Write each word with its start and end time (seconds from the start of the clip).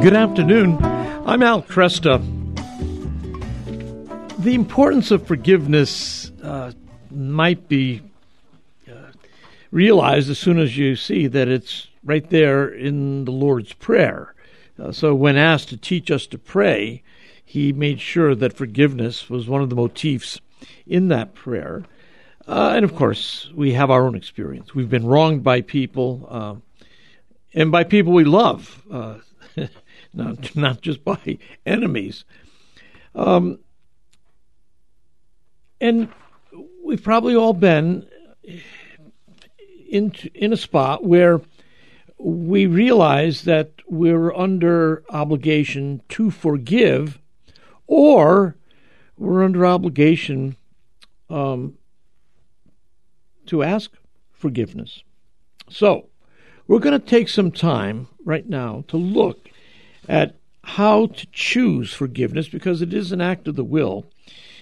Good 0.00 0.14
afternoon. 0.14 0.78
I'm 1.26 1.42
Al 1.42 1.60
Kresta. 1.60 2.22
The 4.38 4.54
importance 4.54 5.10
of 5.10 5.26
forgiveness 5.26 6.30
uh, 6.40 6.70
might 7.10 7.68
be 7.68 8.02
uh, 8.88 8.92
realized 9.72 10.30
as 10.30 10.38
soon 10.38 10.60
as 10.60 10.78
you 10.78 10.94
see 10.94 11.26
that 11.26 11.48
it's 11.48 11.88
right 12.04 12.30
there 12.30 12.68
in 12.68 13.24
the 13.24 13.32
Lord's 13.32 13.72
Prayer. 13.72 14.34
Uh, 14.78 14.92
so, 14.92 15.16
when 15.16 15.36
asked 15.36 15.70
to 15.70 15.76
teach 15.76 16.12
us 16.12 16.28
to 16.28 16.38
pray, 16.38 17.02
he 17.44 17.72
made 17.72 18.00
sure 18.00 18.36
that 18.36 18.52
forgiveness 18.52 19.28
was 19.28 19.48
one 19.48 19.62
of 19.62 19.68
the 19.68 19.76
motifs 19.76 20.40
in 20.86 21.08
that 21.08 21.34
prayer. 21.34 21.82
Uh, 22.46 22.72
and 22.76 22.84
of 22.84 22.94
course, 22.94 23.50
we 23.52 23.72
have 23.72 23.90
our 23.90 24.06
own 24.06 24.14
experience. 24.14 24.76
We've 24.76 24.88
been 24.88 25.06
wronged 25.06 25.42
by 25.42 25.60
people, 25.60 26.26
uh, 26.30 26.54
and 27.52 27.72
by 27.72 27.82
people 27.82 28.12
we 28.12 28.24
love, 28.24 28.82
uh, 28.92 29.16
not 30.18 30.54
not 30.56 30.82
just 30.82 31.04
by 31.04 31.38
enemies. 31.64 32.24
Um, 33.14 33.60
and 35.80 36.08
we've 36.84 37.02
probably 37.02 37.34
all 37.34 37.54
been 37.54 38.06
in 39.88 40.12
in 40.34 40.52
a 40.52 40.56
spot 40.56 41.04
where 41.04 41.40
we 42.18 42.66
realize 42.66 43.42
that 43.42 43.72
we're 43.86 44.34
under 44.34 45.04
obligation 45.08 46.02
to 46.08 46.30
forgive, 46.30 47.20
or 47.86 48.56
we're 49.16 49.44
under 49.44 49.64
obligation 49.64 50.56
um, 51.30 51.74
to 53.46 53.62
ask 53.62 53.92
forgiveness. 54.32 55.04
So, 55.70 56.08
we're 56.66 56.80
going 56.80 56.98
to 56.98 57.06
take 57.06 57.28
some 57.28 57.52
time 57.52 58.08
right 58.24 58.48
now 58.48 58.84
to 58.88 58.96
look 58.96 59.48
at 60.08 60.34
how 60.64 61.06
to 61.06 61.26
choose 61.32 61.92
forgiveness 61.92 62.48
because 62.48 62.82
it 62.82 62.92
is 62.92 63.12
an 63.12 63.20
act 63.20 63.46
of 63.46 63.56
the 63.56 63.64
will 63.64 64.06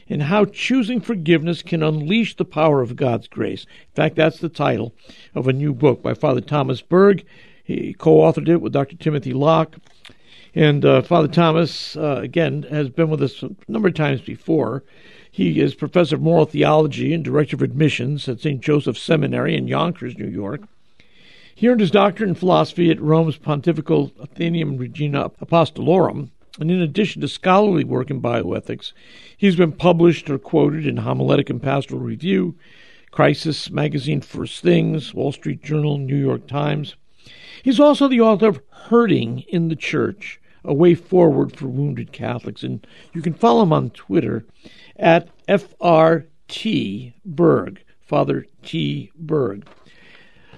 and 0.09 0.23
how 0.23 0.45
choosing 0.45 1.01
forgiveness 1.01 1.63
can 1.63 1.83
unleash 1.83 2.37
the 2.37 2.45
power 2.45 2.81
of 2.81 2.97
God's 2.97 3.29
grace. 3.29 3.65
In 3.65 3.95
fact, 3.95 4.17
that's 4.17 4.39
the 4.39 4.49
title 4.49 4.95
of 5.35 5.49
a 5.49 5.53
new 5.53 5.73
book 5.73 6.03
by 6.03 6.15
Father 6.15 6.41
Thomas 6.41 6.81
Berg. 6.81 7.25
He 7.65 7.95
co 7.95 8.19
authored 8.19 8.49
it 8.49 8.61
with 8.61 8.73
Dr. 8.73 8.97
Timothy 8.97 9.33
Lock. 9.33 9.77
And 10.55 10.85
uh, 10.85 11.03
Father 11.03 11.29
Thomas, 11.29 11.97
uh, 11.97 12.21
again, 12.23 12.63
has 12.71 12.89
been 12.89 13.11
with 13.11 13.23
us 13.23 13.43
a 13.43 13.51
number 13.69 13.89
of 13.89 13.95
times 13.95 14.21
before. 14.23 14.85
He 15.31 15.61
is 15.61 15.75
professor 15.75 16.15
of 16.15 16.23
moral 16.23 16.47
theology 16.47 17.13
and 17.13 17.23
director 17.23 17.57
of 17.57 17.63
admissions 17.63 18.27
at 18.29 18.41
St. 18.41 18.63
Joseph 18.63 18.97
Seminary 18.97 19.55
in 19.55 19.69
Yonkers, 19.69 20.17
New 20.17 20.29
York. 20.29 20.63
He 21.59 21.69
earned 21.69 21.81
his 21.81 21.91
doctorate 21.91 22.29
in 22.29 22.35
philosophy 22.35 22.91
at 22.91 23.01
Rome's 23.01 23.39
Pontifical 23.39 24.13
Athenaeum 24.21 24.77
Regina 24.77 25.31
Apostolorum, 25.41 26.29
and 26.61 26.71
in 26.71 26.83
addition 26.83 27.23
to 27.23 27.29
scholarly 27.29 27.83
work 27.83 28.11
in 28.11 28.21
bioethics, 28.21 28.93
he's 29.39 29.57
been 29.57 29.73
published 29.73 30.29
or 30.29 30.37
quoted 30.37 30.87
in 30.87 30.99
Homiletic 30.99 31.49
and 31.49 31.63
Pastoral 31.63 32.03
Review, 32.03 32.57
Crisis 33.11 33.71
Magazine 33.71 34.21
First 34.21 34.63
Things, 34.63 35.15
Wall 35.15 35.33
Street 35.33 35.63
Journal, 35.63 35.97
New 35.97 36.19
York 36.19 36.47
Times. 36.47 36.95
He's 37.63 37.81
also 37.81 38.07
the 38.07 38.21
author 38.21 38.49
of 38.49 38.61
Hurting 38.69 39.39
in 39.49 39.69
the 39.69 39.77
Church, 39.77 40.39
A 40.63 40.75
Way 40.75 40.95
Forward 40.95 41.57
for 41.57 41.69
Wounded 41.69 42.13
Catholics, 42.13 42.65
and 42.65 42.87
you 43.15 43.23
can 43.23 43.33
follow 43.33 43.63
him 43.63 43.73
on 43.73 43.89
Twitter 43.89 44.45
at 44.99 45.31
FRT 45.49 47.15
Berg, 47.25 47.83
Father 48.03 48.45
T. 48.63 49.11
Berg. 49.17 49.67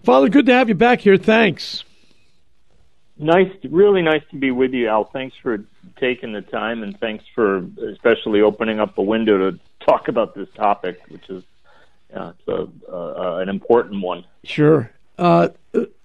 Father, 0.02 0.28
good 0.28 0.46
to 0.46 0.52
have 0.52 0.68
you 0.68 0.74
back 0.74 1.00
here. 1.00 1.16
Thanks. 1.16 1.84
Nice, 3.18 3.50
really 3.68 4.02
nice 4.02 4.22
to 4.30 4.36
be 4.36 4.52
with 4.52 4.72
you, 4.72 4.88
Al. 4.88 5.04
Thanks 5.04 5.36
for 5.42 5.64
taking 5.98 6.32
the 6.32 6.40
time, 6.40 6.82
and 6.82 6.98
thanks 7.00 7.24
for 7.34 7.66
especially 7.90 8.40
opening 8.42 8.78
up 8.78 8.96
a 8.96 9.02
window 9.02 9.50
to 9.50 9.58
talk 9.84 10.08
about 10.08 10.34
this 10.34 10.48
topic, 10.54 11.00
which 11.08 11.28
is 11.28 11.42
yeah, 12.10 12.30
it's 12.30 12.48
a, 12.48 12.92
uh, 12.92 13.38
an 13.38 13.48
important 13.48 14.02
one. 14.02 14.24
Sure. 14.44 14.90
Uh, 15.18 15.48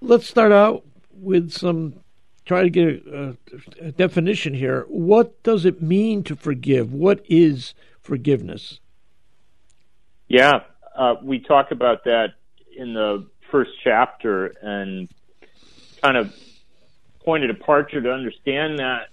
let's 0.02 0.28
start 0.28 0.52
out 0.52 0.84
with 1.12 1.52
some 1.52 1.94
try 2.46 2.64
to 2.64 2.70
get 2.70 3.08
a, 3.08 3.38
a, 3.80 3.92
definition 3.92 4.54
here. 4.54 4.86
What 4.90 5.42
does 5.44 5.66
it 5.66 5.82
mean 5.82 6.24
to 6.24 6.36
forgive? 6.36 6.92
What 6.92 7.24
is 7.30 7.74
forgiveness? 8.02 8.80
Yeah, 10.28 10.62
uh, 10.98 11.16
we 11.24 11.40
talk 11.40 11.72
about 11.72 12.04
that 12.06 12.34
in 12.76 12.94
the 12.94 13.28
first 13.54 13.72
chapter 13.84 14.48
and 14.64 15.08
kind 16.02 16.18
of 16.18 16.36
point 17.24 17.44
of 17.44 17.56
departure 17.56 18.02
to 18.02 18.12
understand 18.12 18.80
that. 18.80 19.10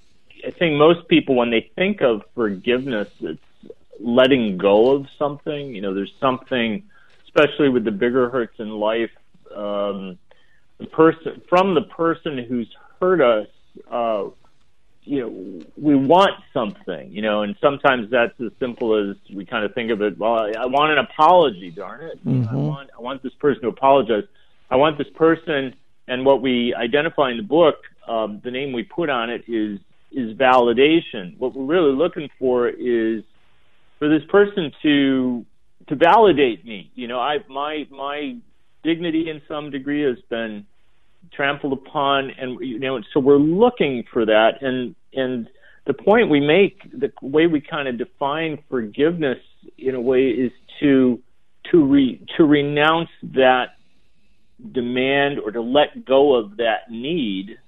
I 0.47 0.51
think 0.51 0.79
most 0.79 1.09
people, 1.09 1.35
when 1.35 1.51
they 1.51 1.71
think 1.77 2.01
of 2.01 2.23
forgiveness, 2.35 3.11
it's 3.21 3.43
letting 4.01 4.57
go 4.57 4.93
of 4.93 5.09
something. 5.19 5.75
You 5.75 5.83
know, 5.83 5.93
there's 5.93 6.15
something, 6.19 6.85
especially 7.25 7.69
with 7.69 7.85
the 7.85 7.91
bigger 7.91 8.31
hurts 8.31 8.59
in 8.59 8.71
life, 8.71 9.11
um, 9.55 10.19
the 10.79 10.87
person 10.87 11.43
from 11.47 11.75
the 11.75 11.83
person 11.83 12.39
who's 12.39 12.75
hurt 12.99 13.21
us. 13.21 13.49
Uh, 13.91 14.31
you 15.03 15.21
know, 15.21 15.65
we 15.77 15.95
want 15.97 16.33
something, 16.53 17.11
you 17.11 17.23
know, 17.23 17.43
and 17.43 17.57
sometimes 17.61 18.11
that's 18.11 18.39
as 18.41 18.53
simple 18.59 19.11
as 19.11 19.17
we 19.35 19.47
kind 19.47 19.65
of 19.65 19.75
think 19.75 19.91
of 19.91 20.03
it. 20.03 20.19
Well, 20.19 20.35
I, 20.35 20.53
I 20.63 20.67
want 20.67 20.93
an 20.93 20.99
apology, 20.99 21.71
darn 21.71 22.03
it. 22.03 22.25
Mm-hmm. 22.25 22.55
I 22.55 22.57
want, 22.57 22.91
I 22.97 23.01
want 23.01 23.23
this 23.23 23.33
person 23.35 23.63
to 23.63 23.69
apologize. 23.69 24.25
I 24.71 24.77
want 24.77 24.99
this 24.99 25.09
person, 25.15 25.75
and 26.07 26.25
what 26.25 26.43
we 26.43 26.75
identify 26.75 27.31
in 27.31 27.39
the 27.39 27.43
book, 27.43 27.77
um, 28.07 28.41
the 28.45 28.51
name 28.51 28.73
we 28.73 28.83
put 28.83 29.09
on 29.11 29.31
it 29.31 29.45
is 29.49 29.81
is 30.13 30.37
validation. 30.37 31.39
What 31.39 31.55
we're 31.55 31.65
really 31.65 31.93
looking 31.93 32.29
for 32.39 32.69
is 32.69 33.23
for 33.99 34.09
this 34.09 34.23
person 34.29 34.73
to 34.83 35.47
to 35.89 35.95
validate 35.95 36.65
me. 36.65 36.91
You 36.95 37.09
know, 37.09 37.21
I 37.21 37.39
my 37.49 37.87
my 37.91 38.37
dignity 38.83 39.31
in 39.31 39.41
some 39.49 39.71
degree 39.71 40.03
has 40.03 40.19
been 40.29 40.67
trampled 41.35 41.73
upon, 41.73 42.31
and 42.31 42.59
you 42.61 42.79
know, 42.79 43.01
so 43.13 43.21
we're 43.21 43.37
looking 43.37 44.05
for 44.13 44.27
that. 44.27 44.63
And 44.63 44.95
and 45.13 45.49
the 45.87 45.95
point 45.95 46.31
we 46.31 46.41
make, 46.41 46.83
the 46.93 47.13
way 47.23 47.47
we 47.47 47.61
kind 47.61 47.89
of 47.89 47.99
define 47.99 48.63
forgiveness 48.69 49.39
in 49.79 49.95
a 49.95 50.01
way 50.01 50.29
is 50.29 50.53
to 50.81 51.21
to 51.71 51.85
re, 51.85 52.25
to 52.37 52.45
renounce 52.45 53.11
that 53.23 53.77
demand 54.73 55.39
or 55.39 55.51
to 55.53 55.61
let 55.61 56.05
go 56.05 56.35
of 56.35 56.57
that 56.57 56.91
need 56.91 57.59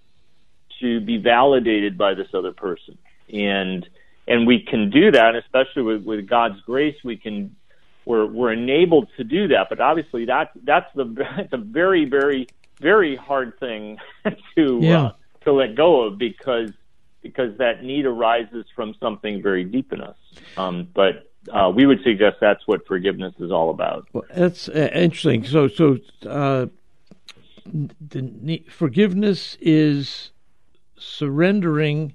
to 0.81 1.01
be 1.01 1.19
validated 1.19 1.97
by 1.97 2.15
this 2.15 2.29
other 2.35 2.53
person. 2.53 2.99
And 3.33 3.89
and 4.29 4.47
we 4.47 4.61
can 4.61 4.91
do 4.91 5.11
that, 5.11 5.35
especially 5.35 5.83
with, 5.83 6.05
with 6.05 6.29
God's 6.29 6.61
grace, 6.61 6.97
we 7.05 7.17
can 7.17 7.57
we're 8.05 8.27
we're 8.27 8.53
enabled 8.53 9.09
to 9.17 9.25
do 9.25 9.49
that. 9.49 9.67
But 9.69 9.81
obviously, 9.81 10.27
that 10.27 10.51
that's 10.63 10.87
the 10.95 11.05
that's 11.37 11.53
a 11.53 11.59
very 11.59 12.05
very 12.05 12.47
very 12.81 13.17
hard 13.17 13.59
thing 13.59 13.99
to 14.57 14.79
uh, 14.79 14.81
yeah. 14.81 15.03
uh, 15.03 15.13
to 15.45 15.53
let 15.53 15.75
go 15.75 16.03
of 16.03 16.19
because 16.19 16.71
because 17.23 17.57
that 17.59 17.83
need 17.85 18.05
arises 18.05 18.65
from 18.75 18.95
something 19.01 19.43
very 19.43 19.65
deep 19.65 19.93
in 19.93 20.01
us. 20.01 20.17
Um, 20.57 20.89
but 20.93 21.33
uh, 21.53 21.71
we 21.75 21.87
would 21.87 22.03
suggest 22.03 22.39
that's 22.41 22.67
what 22.67 22.87
forgiveness 22.87 23.35
is 23.39 23.51
all 23.51 23.71
about. 23.71 24.09
Well, 24.13 24.25
that's 24.35 24.69
uh, 24.69 24.91
interesting. 24.93 25.45
So, 25.45 25.69
so 25.69 25.99
uh, 26.27 26.67
the 27.65 28.65
forgiveness 28.69 29.57
is 29.61 30.31
surrendering 30.97 32.15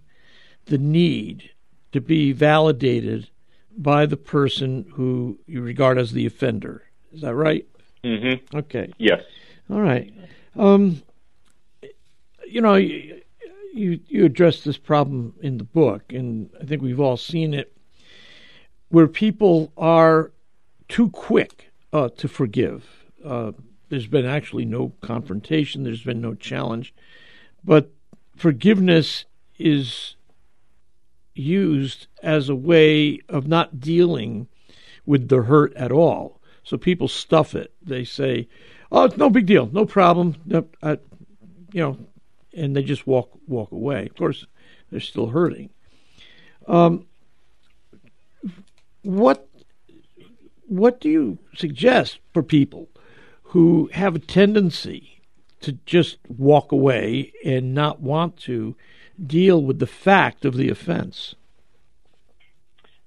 the 0.66 0.78
need 0.78 1.51
to 1.91 2.01
be 2.01 2.31
validated 2.34 3.29
by 3.78 4.05
the 4.05 4.17
person 4.17 4.85
who 4.93 5.40
you 5.46 5.61
regard 5.61 5.97
as 5.97 6.11
the 6.11 6.26
offender. 6.26 6.84
Is 7.14 7.22
that 7.22 7.35
right? 7.35 7.66
Mm-hmm. 8.03 8.58
Okay. 8.58 8.91
Yes. 8.97 9.22
All 9.70 9.82
right. 9.82 10.14
Um, 10.58 11.04
you 12.48 12.62
know, 12.62 12.76
you, 12.76 13.22
you 13.74 14.00
you 14.08 14.26
address 14.26 14.64
this 14.64 14.78
problem 14.78 15.36
in 15.42 15.58
the 15.58 15.64
book, 15.64 16.12
and 16.12 16.50
I 16.59 16.66
think 16.66 16.82
we've 16.82 17.00
all 17.00 17.18
seen 17.18 17.54
it, 17.54 17.78
where 18.90 19.08
people 19.08 19.72
are 19.78 20.32
too 20.88 21.09
quick 21.09 21.72
uh, 21.94 22.09
to 22.18 22.28
forgive. 22.28 23.06
Uh, 23.24 23.52
there's 23.90 24.08
been 24.08 24.26
actually 24.26 24.66
no 24.66 24.94
confrontation. 25.02 25.84
There's 25.84 26.04
been 26.04 26.22
no 26.22 26.34
challenge, 26.34 26.94
but 27.64 27.92
forgiveness 28.36 29.26
is 29.59 30.16
used 31.36 32.08
as 32.24 32.50
a 32.50 32.56
way 32.56 33.20
of 33.30 33.48
not 33.48 33.80
dealing 33.80 34.48
with 35.06 35.30
the 35.30 35.44
hurt 35.44 35.74
at 35.76 35.92
all. 35.92 36.42
So 36.64 36.78
people 36.78 37.08
stuff 37.08 37.56
it. 37.56 37.74
They 37.82 38.04
say, 38.04 38.48
"Oh, 38.91 39.05
it's 39.05 39.17
no 39.17 39.29
big 39.29 39.45
deal, 39.45 39.69
no 39.72 39.85
problem," 39.85 40.35
I, 40.81 40.97
you 41.72 41.81
know, 41.81 41.97
and 42.53 42.75
they 42.75 42.84
just 42.84 43.07
walk 43.07 43.31
walk 43.47 43.72
away. 43.72 44.05
Of 44.07 44.16
course, 44.16 44.45
they're 44.91 44.99
still 44.99 45.28
hurting. 45.28 45.69
Um, 46.67 47.05
what 49.03 49.47
what 50.67 50.99
do 50.99 51.09
you 51.09 51.39
suggest 51.55 52.19
for 52.34 52.43
people 52.43 52.89
who 53.43 53.89
have 53.93 54.16
a 54.16 54.19
tendency 54.19 55.22
to 55.61 55.72
just 55.85 56.17
walk 56.28 56.72
away 56.72 57.34
and 57.43 57.73
not 57.73 58.01
want 58.01 58.37
to 58.37 58.75
deal 59.25 59.61
with 59.61 59.79
the 59.79 59.87
fact 59.87 60.45
of 60.45 60.55
the 60.55 60.69
offense. 60.69 61.35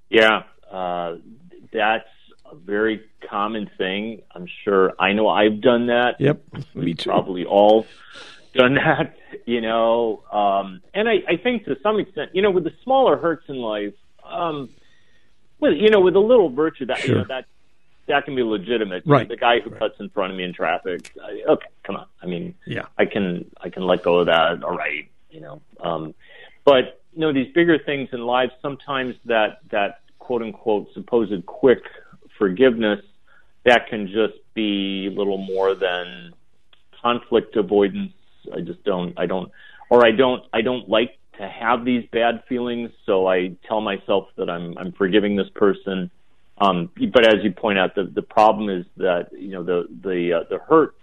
Yeah, 0.09 0.43
uh, 0.69 1.15
that's 1.71 2.09
a 2.51 2.55
very 2.55 3.01
common 3.29 3.69
thing. 3.77 4.21
I'm 4.33 4.47
sure 4.63 4.93
I 4.99 5.13
know 5.13 5.27
I've 5.27 5.61
done 5.61 5.87
that. 5.87 6.19
Yep, 6.19 6.41
me 6.75 6.93
too. 6.93 7.09
Probably 7.09 7.45
all 7.45 7.87
done 8.53 8.75
that, 8.75 9.15
you 9.45 9.61
know. 9.61 10.23
Um, 10.31 10.81
and 10.93 11.07
I, 11.07 11.23
I 11.27 11.37
think 11.37 11.65
to 11.65 11.77
some 11.81 11.99
extent, 11.99 12.31
you 12.33 12.41
know, 12.41 12.51
with 12.51 12.63
the 12.63 12.73
smaller 12.83 13.17
hurts 13.17 13.45
in 13.47 13.57
life, 13.57 13.93
um, 14.25 14.69
with 15.59 15.73
you 15.77 15.89
know, 15.89 16.01
with 16.01 16.15
a 16.15 16.19
little 16.19 16.49
virtue, 16.49 16.85
that 16.87 16.99
sure. 16.99 17.09
you 17.09 17.21
know, 17.21 17.27
that 17.29 17.45
that 18.07 18.25
can 18.25 18.35
be 18.35 18.43
legitimate. 18.43 19.03
Right. 19.05 19.27
The 19.27 19.37
guy 19.37 19.59
who 19.59 19.69
right. 19.69 19.79
cuts 19.79 19.95
in 19.99 20.09
front 20.09 20.31
of 20.31 20.37
me 20.37 20.43
in 20.43 20.53
traffic. 20.53 21.13
I, 21.23 21.41
okay, 21.47 21.67
come 21.83 21.95
on. 21.95 22.07
I 22.21 22.25
mean, 22.25 22.55
yeah, 22.65 22.87
I 22.97 23.05
can 23.05 23.49
I 23.61 23.69
can 23.69 23.83
let 23.83 24.03
go 24.03 24.19
of 24.19 24.25
that. 24.27 24.63
All 24.63 24.75
right, 24.75 25.09
you 25.29 25.41
know. 25.41 25.61
Um, 25.79 26.13
but 26.65 27.01
you 27.13 27.21
know, 27.21 27.33
these 27.33 27.51
bigger 27.53 27.77
things 27.77 28.09
in 28.11 28.21
life, 28.21 28.51
sometimes 28.61 29.15
that 29.25 29.59
that 29.71 30.01
quote 30.19 30.41
unquote 30.41 30.93
supposed 30.93 31.45
quick 31.45 31.83
forgiveness, 32.41 33.01
that 33.65 33.87
can 33.87 34.07
just 34.07 34.33
be 34.55 35.13
little 35.15 35.37
more 35.37 35.75
than 35.75 36.33
conflict 36.99 37.55
avoidance. 37.55 38.13
I 38.51 38.61
just 38.61 38.83
don't. 38.83 39.13
I 39.15 39.27
don't. 39.27 39.51
Or 39.91 40.03
I 40.03 40.11
don't. 40.11 40.43
I 40.51 40.61
don't 40.61 40.89
like 40.89 41.19
to 41.37 41.47
have 41.47 41.85
these 41.85 42.03
bad 42.11 42.43
feelings, 42.49 42.89
so 43.05 43.27
I 43.27 43.55
tell 43.67 43.79
myself 43.79 44.29
that 44.37 44.49
I'm 44.49 44.75
I'm 44.79 44.91
forgiving 44.93 45.35
this 45.35 45.49
person. 45.53 46.09
Um, 46.57 46.89
but 47.13 47.27
as 47.27 47.43
you 47.43 47.51
point 47.51 47.77
out, 47.77 47.93
the 47.93 48.05
the 48.05 48.23
problem 48.23 48.69
is 48.69 48.85
that 48.97 49.29
you 49.37 49.51
know 49.51 49.63
the 49.63 49.87
the 50.03 50.33
uh, 50.33 50.43
the 50.49 50.57
hurt 50.67 50.95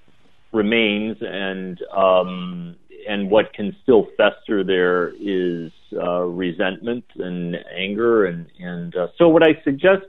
remains, 0.52 1.18
and 1.20 1.78
um, 1.96 2.74
and 3.08 3.30
what 3.30 3.52
can 3.52 3.76
still 3.84 4.08
fester 4.16 4.64
there 4.64 5.12
is 5.20 5.70
uh, 5.92 6.22
resentment 6.22 7.04
and 7.14 7.56
anger, 7.72 8.26
and 8.26 8.46
and 8.58 8.96
uh, 8.96 9.06
so 9.16 9.28
what 9.28 9.44
I 9.44 9.62
suggest 9.62 10.06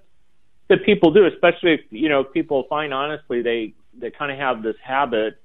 that 0.69 0.86
people 0.86 1.12
do, 1.12 1.25
especially 1.25 1.74
if 1.74 1.81
you 1.89 2.10
know 2.10 2.24
people 2.24 2.66
find 2.69 2.94
honestly 2.94 3.42
they 3.42 3.74
they 4.00 4.12
kind 4.12 4.31
of 4.31 4.38
have 4.38 4.63
this 4.63 4.75
habit, 4.83 5.39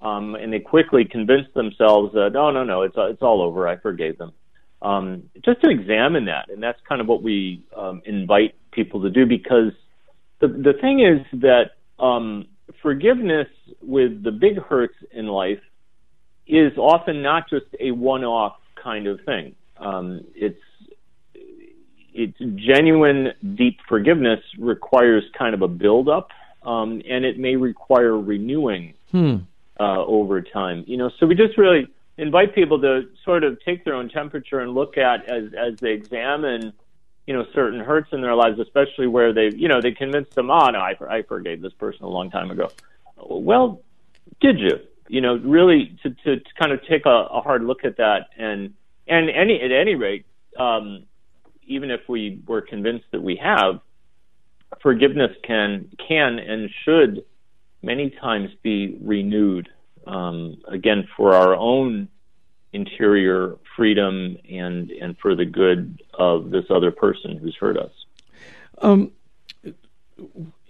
um, 0.00 0.34
and 0.34 0.52
they 0.52 0.60
quickly 0.60 1.04
convince 1.04 1.46
themselves 1.54 2.12
that 2.14 2.30
no 2.32 2.50
no 2.50 2.64
no 2.64 2.82
it's 2.82 2.94
it's 2.96 3.22
all 3.22 3.42
over 3.42 3.66
I 3.66 3.76
forgave 3.76 4.18
them. 4.18 4.32
Um, 4.82 5.24
just 5.44 5.60
to 5.62 5.68
examine 5.68 6.26
that, 6.26 6.48
and 6.48 6.62
that's 6.62 6.78
kind 6.88 7.00
of 7.00 7.06
what 7.06 7.22
we 7.22 7.62
um, 7.76 8.00
invite 8.04 8.54
people 8.70 9.02
to 9.02 9.10
do 9.10 9.26
because 9.26 9.72
the 10.40 10.48
the 10.48 10.74
thing 10.80 11.00
is 11.00 11.40
that 11.40 11.72
um, 12.02 12.46
forgiveness 12.82 13.48
with 13.82 14.22
the 14.22 14.30
big 14.30 14.58
hurts 14.58 14.96
in 15.12 15.26
life 15.26 15.60
is 16.46 16.76
often 16.76 17.22
not 17.22 17.48
just 17.48 17.66
a 17.78 17.92
one-off 17.92 18.56
kind 18.82 19.06
of 19.06 19.20
thing. 19.24 19.54
Um, 19.78 20.24
it's 20.34 20.58
it's 22.14 22.38
genuine 22.56 23.32
deep 23.54 23.78
forgiveness 23.88 24.40
requires 24.58 25.24
kind 25.36 25.54
of 25.54 25.62
a 25.62 25.68
build-up, 25.68 26.30
um, 26.62 27.02
and 27.08 27.24
it 27.24 27.38
may 27.38 27.56
require 27.56 28.18
renewing 28.18 28.94
hmm. 29.10 29.36
uh, 29.78 30.04
over 30.04 30.42
time. 30.42 30.84
You 30.86 30.96
know, 30.96 31.10
so 31.18 31.26
we 31.26 31.34
just 31.34 31.56
really 31.56 31.86
invite 32.18 32.54
people 32.54 32.80
to 32.80 33.08
sort 33.24 33.44
of 33.44 33.58
take 33.64 33.84
their 33.84 33.94
own 33.94 34.08
temperature 34.08 34.60
and 34.60 34.74
look 34.74 34.98
at 34.98 35.28
as 35.30 35.52
as 35.54 35.78
they 35.80 35.92
examine 35.92 36.72
you 37.26 37.34
know 37.34 37.44
certain 37.54 37.80
hurts 37.80 38.08
in 38.12 38.20
their 38.20 38.34
lives, 38.34 38.58
especially 38.58 39.06
where 39.06 39.32
they 39.32 39.50
you 39.54 39.68
know 39.68 39.80
they 39.80 39.92
convinced 39.92 40.34
them, 40.34 40.50
oh 40.50 40.66
no, 40.66 40.78
I, 40.78 40.96
I 41.08 41.22
forgave 41.22 41.62
this 41.62 41.72
person 41.74 42.04
a 42.04 42.08
long 42.08 42.30
time 42.30 42.50
ago. 42.50 42.70
Well, 43.16 43.82
did 44.40 44.58
you? 44.58 44.80
You 45.08 45.20
know, 45.20 45.36
really 45.36 45.96
to 46.02 46.10
to, 46.10 46.40
to 46.40 46.50
kind 46.58 46.72
of 46.72 46.84
take 46.86 47.06
a, 47.06 47.28
a 47.30 47.40
hard 47.40 47.64
look 47.64 47.84
at 47.84 47.96
that 47.96 48.30
and 48.36 48.74
and 49.06 49.30
any 49.30 49.60
at 49.60 49.72
any 49.72 49.94
rate, 49.94 50.26
um, 50.58 51.04
even 51.70 51.90
if 51.90 52.00
we 52.08 52.42
were 52.46 52.60
convinced 52.60 53.06
that 53.12 53.22
we 53.22 53.36
have, 53.36 53.80
forgiveness 54.82 55.30
can 55.44 55.88
can 56.06 56.38
and 56.38 56.68
should 56.84 57.24
many 57.82 58.10
times 58.10 58.50
be 58.62 58.98
renewed 59.00 59.68
um, 60.06 60.56
again 60.68 61.08
for 61.16 61.34
our 61.34 61.54
own 61.54 62.08
interior 62.72 63.56
freedom 63.76 64.36
and 64.50 64.90
and 64.90 65.16
for 65.18 65.34
the 65.34 65.44
good 65.44 66.02
of 66.14 66.50
this 66.50 66.64
other 66.70 66.90
person 66.90 67.38
who's 67.38 67.56
hurt 67.56 67.76
us. 67.76 67.92
Um, 68.78 69.12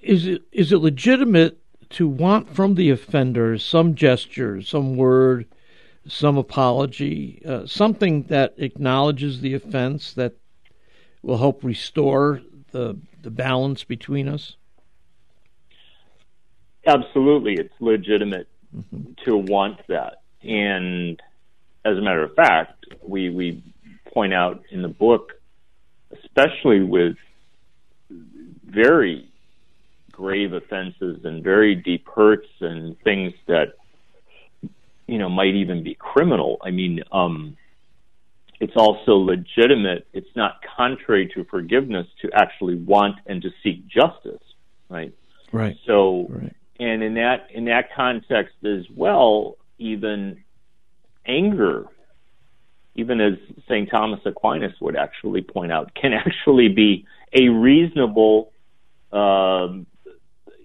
is 0.02 0.26
it 0.26 0.42
is 0.52 0.70
it 0.70 0.78
legitimate 0.78 1.58
to 1.90 2.06
want 2.06 2.54
from 2.54 2.74
the 2.74 2.90
offender 2.90 3.58
some 3.58 3.94
gesture, 3.94 4.62
some 4.62 4.96
word, 4.96 5.46
some 6.06 6.36
apology, 6.36 7.42
uh, 7.44 7.66
something 7.66 8.24
that 8.24 8.54
acknowledges 8.58 9.40
the 9.40 9.54
offense 9.54 10.12
that 10.14 10.34
will 11.22 11.38
help 11.38 11.62
restore 11.64 12.42
the 12.72 12.96
the 13.22 13.30
balance 13.30 13.84
between 13.84 14.28
us? 14.28 14.56
Absolutely, 16.86 17.54
it's 17.54 17.74
legitimate 17.80 18.48
mm-hmm. 18.74 19.12
to 19.24 19.36
want 19.36 19.78
that, 19.88 20.22
and 20.42 21.20
as 21.84 21.96
a 21.96 22.00
matter 22.00 22.22
of 22.22 22.34
fact, 22.34 22.86
we 23.02 23.30
we 23.30 23.62
point 24.12 24.34
out 24.34 24.62
in 24.70 24.82
the 24.82 24.88
book, 24.88 25.32
especially 26.12 26.82
with 26.82 27.16
very 28.64 29.28
grave 30.12 30.52
offenses 30.52 31.24
and 31.24 31.42
very 31.42 31.74
deep 31.74 32.06
hurts 32.08 32.48
and 32.60 32.98
things 33.00 33.32
that 33.46 33.74
you 35.06 35.18
know 35.18 35.28
might 35.28 35.54
even 35.54 35.82
be 35.82 35.94
criminal. 35.94 36.58
I 36.62 36.70
mean, 36.70 37.02
um, 37.12 37.56
it's 38.60 38.74
also 38.76 39.12
legitimate. 39.12 40.06
It's 40.12 40.28
not 40.36 40.60
contrary 40.76 41.30
to 41.34 41.44
forgiveness 41.44 42.06
to 42.22 42.30
actually 42.34 42.76
want 42.76 43.16
and 43.26 43.40
to 43.42 43.50
seek 43.62 43.86
justice, 43.88 44.42
right? 44.88 45.14
Right. 45.50 45.76
So, 45.86 46.26
right. 46.28 46.54
and 46.78 47.02
in 47.02 47.14
that 47.14 47.48
in 47.52 47.64
that 47.64 47.94
context 47.96 48.54
as 48.64 48.84
well, 48.94 49.56
even 49.78 50.44
anger, 51.26 51.86
even 52.94 53.20
as 53.20 53.34
St. 53.66 53.90
Thomas 53.90 54.20
Aquinas 54.24 54.74
would 54.80 54.96
actually 54.96 55.42
point 55.42 55.72
out, 55.72 55.94
can 55.94 56.12
actually 56.12 56.68
be 56.68 57.06
a 57.32 57.48
reasonable 57.48 58.52
um, 59.12 59.86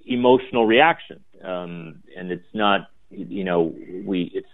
emotional 0.06 0.66
reaction. 0.66 1.22
Um, 1.44 2.04
and 2.18 2.32
it's 2.32 2.54
not, 2.54 2.90
you 3.10 3.44
know, 3.44 3.74
we, 4.04 4.32
it's, 4.34 4.48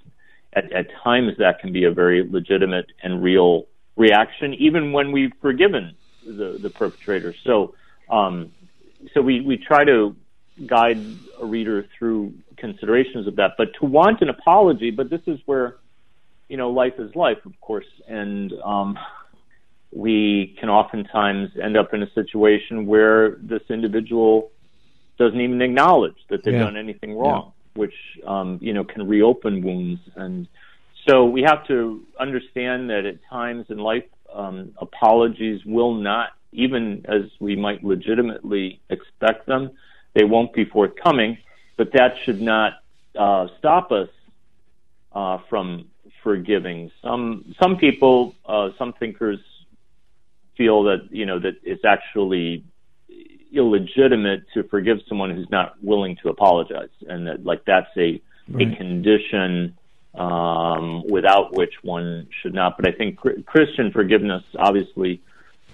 at, 0.54 0.72
at 0.72 0.88
times 1.04 1.34
that 1.38 1.60
can 1.60 1.72
be 1.72 1.86
a 1.86 1.92
very 1.92 2.28
legitimate 2.30 2.88
and 3.04 3.24
real 3.24 3.66
reaction, 3.96 4.54
even 4.56 4.92
when 4.92 5.12
we've 5.12 5.34
forgiven 5.42 5.96
the, 6.26 6.58
the 6.62 6.70
perpetrator. 6.70 7.34
So, 7.44 7.76
um, 8.10 8.52
so 9.14 9.22
we, 9.22 9.42
we 9.42 9.58
try 9.58 9.84
to 9.86 10.16
guide 10.66 11.04
a 11.40 11.46
reader 11.46 11.88
through 11.98 12.34
considerations 12.58 13.28
of 13.28 13.36
that. 13.38 13.52
But 13.58 13.70
to 13.80 13.86
want 13.86 14.22
an 14.22 14.30
apology, 14.30 14.92
but 14.92 15.10
this 15.10 15.22
is 15.26 15.40
where 15.46 15.78
you 16.52 16.58
know, 16.58 16.70
life 16.70 16.96
is 17.00 17.16
life, 17.16 17.38
of 17.46 17.54
course, 17.62 17.86
and 18.10 18.52
um, 18.66 19.00
we 19.94 20.54
can 20.60 20.68
oftentimes 20.68 21.50
end 21.64 21.78
up 21.78 21.94
in 21.94 22.04
a 22.04 22.12
situation 22.12 22.86
where 22.88 23.38
this 23.42 23.62
individual 23.70 24.52
doesn't 25.18 25.40
even 25.40 25.62
acknowledge 25.62 26.18
that 26.30 26.44
they've 26.44 26.56
yeah. 26.56 26.64
done 26.64 26.76
anything 26.76 27.18
wrong. 27.18 27.54
Which 27.76 27.94
um, 28.26 28.60
you 28.62 28.74
know 28.74 28.84
can 28.84 29.08
reopen 29.08 29.64
wounds. 29.64 30.02
And 30.16 30.48
so 31.08 31.26
we 31.26 31.42
have 31.44 31.66
to 31.68 32.02
understand 32.20 32.90
that 32.90 33.06
at 33.06 33.18
times 33.30 33.66
in 33.70 33.78
life, 33.78 34.06
um, 34.34 34.74
apologies 34.78 35.62
will 35.66 35.94
not, 35.94 36.30
even 36.52 37.06
as 37.08 37.24
we 37.40 37.56
might 37.56 37.84
legitimately 37.84 38.80
expect 38.90 39.46
them, 39.46 39.72
they 40.14 40.24
won't 40.24 40.54
be 40.54 40.66
forthcoming. 40.66 41.38
But 41.78 41.94
that 41.94 42.16
should 42.24 42.42
not 42.42 42.74
uh, 43.18 43.48
stop 43.58 43.92
us 43.92 44.10
uh, 45.14 45.40
from 45.50 45.88
forgiving. 46.24 46.92
Some 47.02 47.56
some 47.62 47.78
people, 47.78 48.36
uh, 48.46 48.70
some 48.78 48.94
thinkers 48.94 49.40
feel 50.58 50.84
that 50.84 51.08
you 51.12 51.26
know 51.26 51.40
that 51.40 51.56
it's 51.64 51.86
actually 51.86 52.64
illegitimate 53.54 54.44
to 54.54 54.64
forgive 54.64 55.00
someone 55.08 55.32
who's 55.32 55.50
not 55.50 55.76
willing 55.84 56.18
to 56.24 56.30
apologize, 56.30 56.90
and 57.08 57.28
that 57.28 57.46
like 57.46 57.66
that's 57.66 57.90
a 57.98 58.22
right. 58.50 58.72
a 58.72 58.76
condition 58.76 59.78
um, 60.16 61.04
without 61.08 61.56
which 61.56 61.74
one 61.82 62.28
should 62.42 62.54
not. 62.54 62.78
But 62.78 62.88
I 62.88 62.92
think 62.92 63.20
Christian 63.46 63.92
forgiveness 63.92 64.44
obviously 64.58 65.22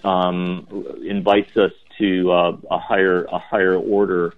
um, 0.03 0.67
invites 1.05 1.55
us 1.57 1.71
to 1.97 2.31
uh, 2.31 2.57
a 2.69 2.79
higher 2.79 3.23
a 3.25 3.39
higher 3.39 3.75
order 3.75 4.33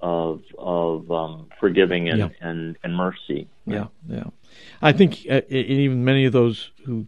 of 0.00 0.42
of 0.58 1.10
um, 1.10 1.48
forgiving 1.60 2.08
and, 2.08 2.18
yeah. 2.18 2.28
and 2.40 2.76
and 2.82 2.96
mercy. 2.96 3.48
Yeah, 3.66 3.86
yeah. 4.08 4.24
I 4.80 4.92
think 4.92 5.26
uh, 5.30 5.42
even 5.48 6.04
many 6.04 6.24
of 6.24 6.32
those 6.32 6.70
who 6.84 7.06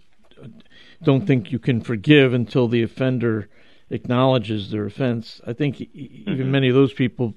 don't 1.02 1.26
think 1.26 1.52
you 1.52 1.58
can 1.58 1.80
forgive 1.80 2.32
until 2.32 2.68
the 2.68 2.82
offender 2.82 3.48
acknowledges 3.90 4.70
their 4.70 4.86
offense. 4.86 5.40
I 5.46 5.52
think 5.52 5.80
even 5.80 6.34
mm-hmm. 6.34 6.50
many 6.50 6.68
of 6.68 6.74
those 6.74 6.92
people 6.92 7.34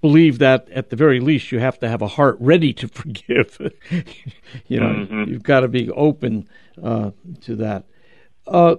believe 0.00 0.38
that 0.38 0.68
at 0.70 0.90
the 0.90 0.96
very 0.96 1.20
least 1.20 1.52
you 1.52 1.58
have 1.58 1.78
to 1.80 1.88
have 1.88 2.02
a 2.02 2.08
heart 2.08 2.36
ready 2.40 2.72
to 2.74 2.88
forgive. 2.92 3.58
you 4.66 4.80
know, 4.80 4.86
mm-hmm. 4.86 5.24
you've 5.30 5.42
got 5.42 5.60
to 5.60 5.68
be 5.68 5.90
open 5.90 6.48
uh, 6.82 7.10
to 7.42 7.56
that. 7.56 7.84
Uh, 8.46 8.76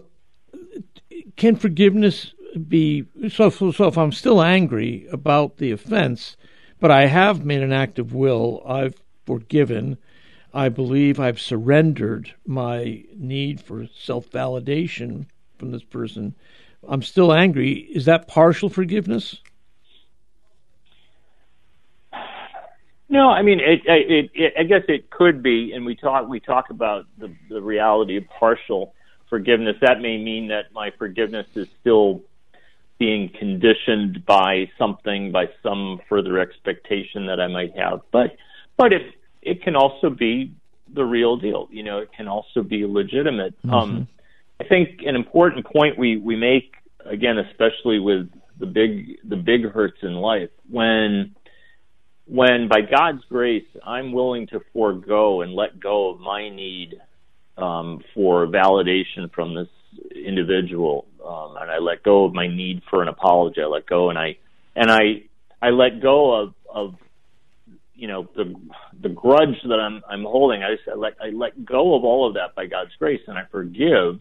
can 1.36 1.56
forgiveness 1.56 2.34
be 2.68 3.06
so, 3.30 3.50
so? 3.50 3.72
So 3.72 3.88
if 3.88 3.98
I'm 3.98 4.12
still 4.12 4.42
angry 4.42 5.08
about 5.12 5.58
the 5.58 5.72
offense, 5.72 6.36
but 6.80 6.92
I 6.92 7.06
have 7.06 7.46
made 7.46 7.62
an 7.62 7.72
act 7.72 8.00
of 8.00 8.14
will, 8.14 8.62
I've 8.66 8.96
forgiven. 9.26 9.98
I 10.54 10.68
believe 10.68 11.20
I've 11.20 11.40
surrendered 11.40 12.34
my 12.46 13.06
need 13.16 13.62
for 13.62 13.88
self 13.88 14.30
validation 14.30 15.28
from 15.58 15.72
this 15.72 15.84
person. 15.84 16.36
I'm 16.88 17.02
still 17.02 17.34
angry. 17.34 17.74
Is 17.74 18.06
that 18.06 18.28
partial 18.28 18.70
forgiveness? 18.70 19.38
No, 23.08 23.30
I 23.30 23.42
mean, 23.42 23.60
it, 23.60 23.82
it, 23.86 24.32
it, 24.34 24.54
I 24.58 24.64
guess 24.64 24.84
it 24.88 25.10
could 25.10 25.44
be, 25.44 25.74
and 25.74 25.86
we 25.86 25.96
talk 25.96 26.30
we 26.30 26.40
talk 26.40 26.70
about 26.70 27.06
the, 27.18 27.34
the 27.50 27.62
reality 27.62 28.16
of 28.16 28.24
partial 28.40 28.94
forgiveness. 29.30 29.76
That 29.82 30.00
may 30.00 30.18
mean 30.18 30.48
that 30.48 30.72
my 30.74 30.92
forgiveness 30.98 31.48
is 31.56 31.68
still 31.82 32.22
being 33.00 33.30
conditioned 33.38 34.26
by 34.26 34.70
something, 34.78 35.32
by 35.34 35.50
some 35.62 36.00
further 36.08 36.40
expectation 36.40 37.26
that 37.26 37.42
I 37.42 37.48
might 37.48 37.76
have. 37.78 38.00
But 38.12 38.38
but 38.78 38.94
if 38.94 39.02
it 39.42 39.62
can 39.62 39.76
also 39.76 40.10
be 40.10 40.54
the 40.94 41.04
real 41.04 41.38
deal. 41.38 41.68
You 41.72 41.84
know, 41.84 42.00
it 42.00 42.12
can 42.16 42.28
also 42.28 42.64
be 42.64 42.86
legitimate. 42.86 43.58
Mm-hmm. 43.64 43.74
Um, 43.74 44.08
I 44.62 44.68
think 44.68 45.02
an 45.06 45.16
important 45.16 45.66
point 45.66 45.98
we 45.98 46.18
we 46.18 46.36
make 46.36 46.76
again, 47.06 47.38
especially 47.40 48.00
with 48.00 48.30
the 48.60 48.68
big 48.68 49.18
the 49.28 49.36
big 49.36 49.66
hurts 49.72 49.98
in 50.04 50.14
life, 50.14 50.50
when 50.70 51.36
when 52.26 52.68
by 52.68 52.82
God's 52.82 53.24
grace 53.28 53.66
I'm 53.84 54.14
willing 54.14 54.48
to 54.48 54.60
forego 54.74 55.42
and 55.42 55.54
let 55.54 55.80
go 55.80 56.12
of 56.12 56.20
my 56.20 56.50
need 56.50 56.96
um, 57.58 58.04
for 58.14 58.46
validation 58.48 59.34
from 59.34 59.56
this 59.56 59.68
individual, 60.16 61.08
um, 61.26 61.58
and 61.60 61.72
I 61.72 61.80
let 61.80 62.04
go 62.04 62.26
of 62.26 62.34
my 62.34 62.48
need 62.48 62.84
for 62.90 63.02
an 63.02 63.08
apology. 63.08 63.62
I 63.62 63.66
let 63.66 63.88
go, 63.88 64.10
and 64.10 64.20
I 64.20 64.38
and 64.76 64.92
I 64.92 65.24
I 65.60 65.70
let 65.70 66.02
go 66.02 66.40
of 66.40 66.54
of 66.72 66.96
you 67.96 68.08
know 68.08 68.30
the 68.36 68.54
the 69.02 69.10
grudge 69.10 69.58
that 69.64 69.80
I'm 69.80 70.04
I'm 70.08 70.24
holding. 70.24 70.62
I 70.62 70.76
just 70.76 70.88
I 70.88 70.96
let 70.96 71.14
I 71.20 71.30
let 71.30 71.66
go 71.66 71.96
of 71.96 72.04
all 72.04 72.28
of 72.28 72.36
that 72.36 72.54
by 72.56 72.68
God's 72.68 72.92
grace, 73.00 73.22
and 73.26 73.40
I 73.40 73.46
forgive. 73.52 74.20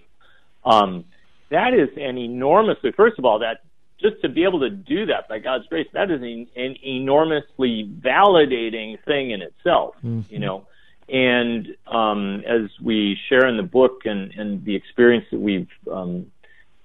Um, 0.65 1.05
that 1.51 1.75
is 1.75 1.89
an 1.97 2.19
enormously 2.19 2.93
first 2.93 3.19
of 3.19 3.25
all 3.25 3.41
that 3.41 3.63
just 4.01 4.21
to 4.23 4.29
be 4.29 4.45
able 4.45 4.61
to 4.61 4.71
do 4.71 5.07
that 5.07 5.29
by 5.29 5.39
God's 5.39 5.67
grace 5.67 5.89
that 5.93 6.11
is 6.11 6.23
an, 6.23 6.47
an 6.57 6.77
enormously 6.85 7.91
validating 8.01 9.03
thing 9.05 9.31
in 9.31 9.43
itself. 9.43 9.97
Mm-hmm. 10.05 10.33
You 10.33 10.39
know, 10.39 10.67
and 11.09 11.77
um, 11.87 12.43
as 12.47 12.71
we 12.81 13.19
share 13.29 13.47
in 13.47 13.57
the 13.57 13.63
book 13.63 14.03
and 14.05 14.33
and 14.35 14.65
the 14.65 14.75
experience 14.75 15.27
that 15.31 15.41
we've 15.41 15.69
um, 15.91 16.31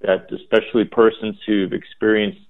that 0.01 0.32
especially 0.32 0.86
persons 0.86 1.38
who've 1.46 1.74
experienced 1.74 2.41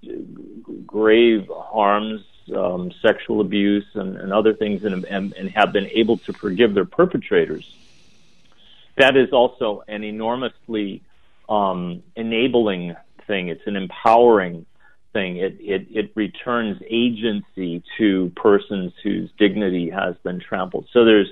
grave 0.86 1.50
harms 1.54 2.22
um, 2.54 2.92
sexual 3.02 3.42
abuse 3.42 3.86
and, 3.96 4.18
and 4.18 4.32
other 4.34 4.54
things 4.54 4.84
and, 4.84 5.06
and, 5.06 5.34
and 5.34 5.50
have 5.52 5.72
been 5.72 5.88
able 5.88 6.18
to 6.18 6.34
forgive 6.34 6.74
their 6.74 6.86
perpetrators, 6.86 7.76
that 8.98 9.18
is 9.18 9.32
also 9.32 9.84
an 9.88 10.04
enormously 10.04 11.02
um, 11.50 12.04
enabling 12.16 12.96
thing. 13.28 13.50
It's 13.50 13.66
an 13.66 13.76
empowering 13.76 14.66
thing. 15.14 15.38
It, 15.38 15.58
it, 15.60 15.88
it 15.92 16.12
returns 16.16 16.82
agency 16.90 17.84
to 17.98 18.32
persons 18.36 18.94
whose 19.04 19.30
dignity 19.38 19.90
has 19.90 20.16
been 20.24 20.40
trampled. 20.40 20.88
So 20.92 21.06
there's 21.06 21.30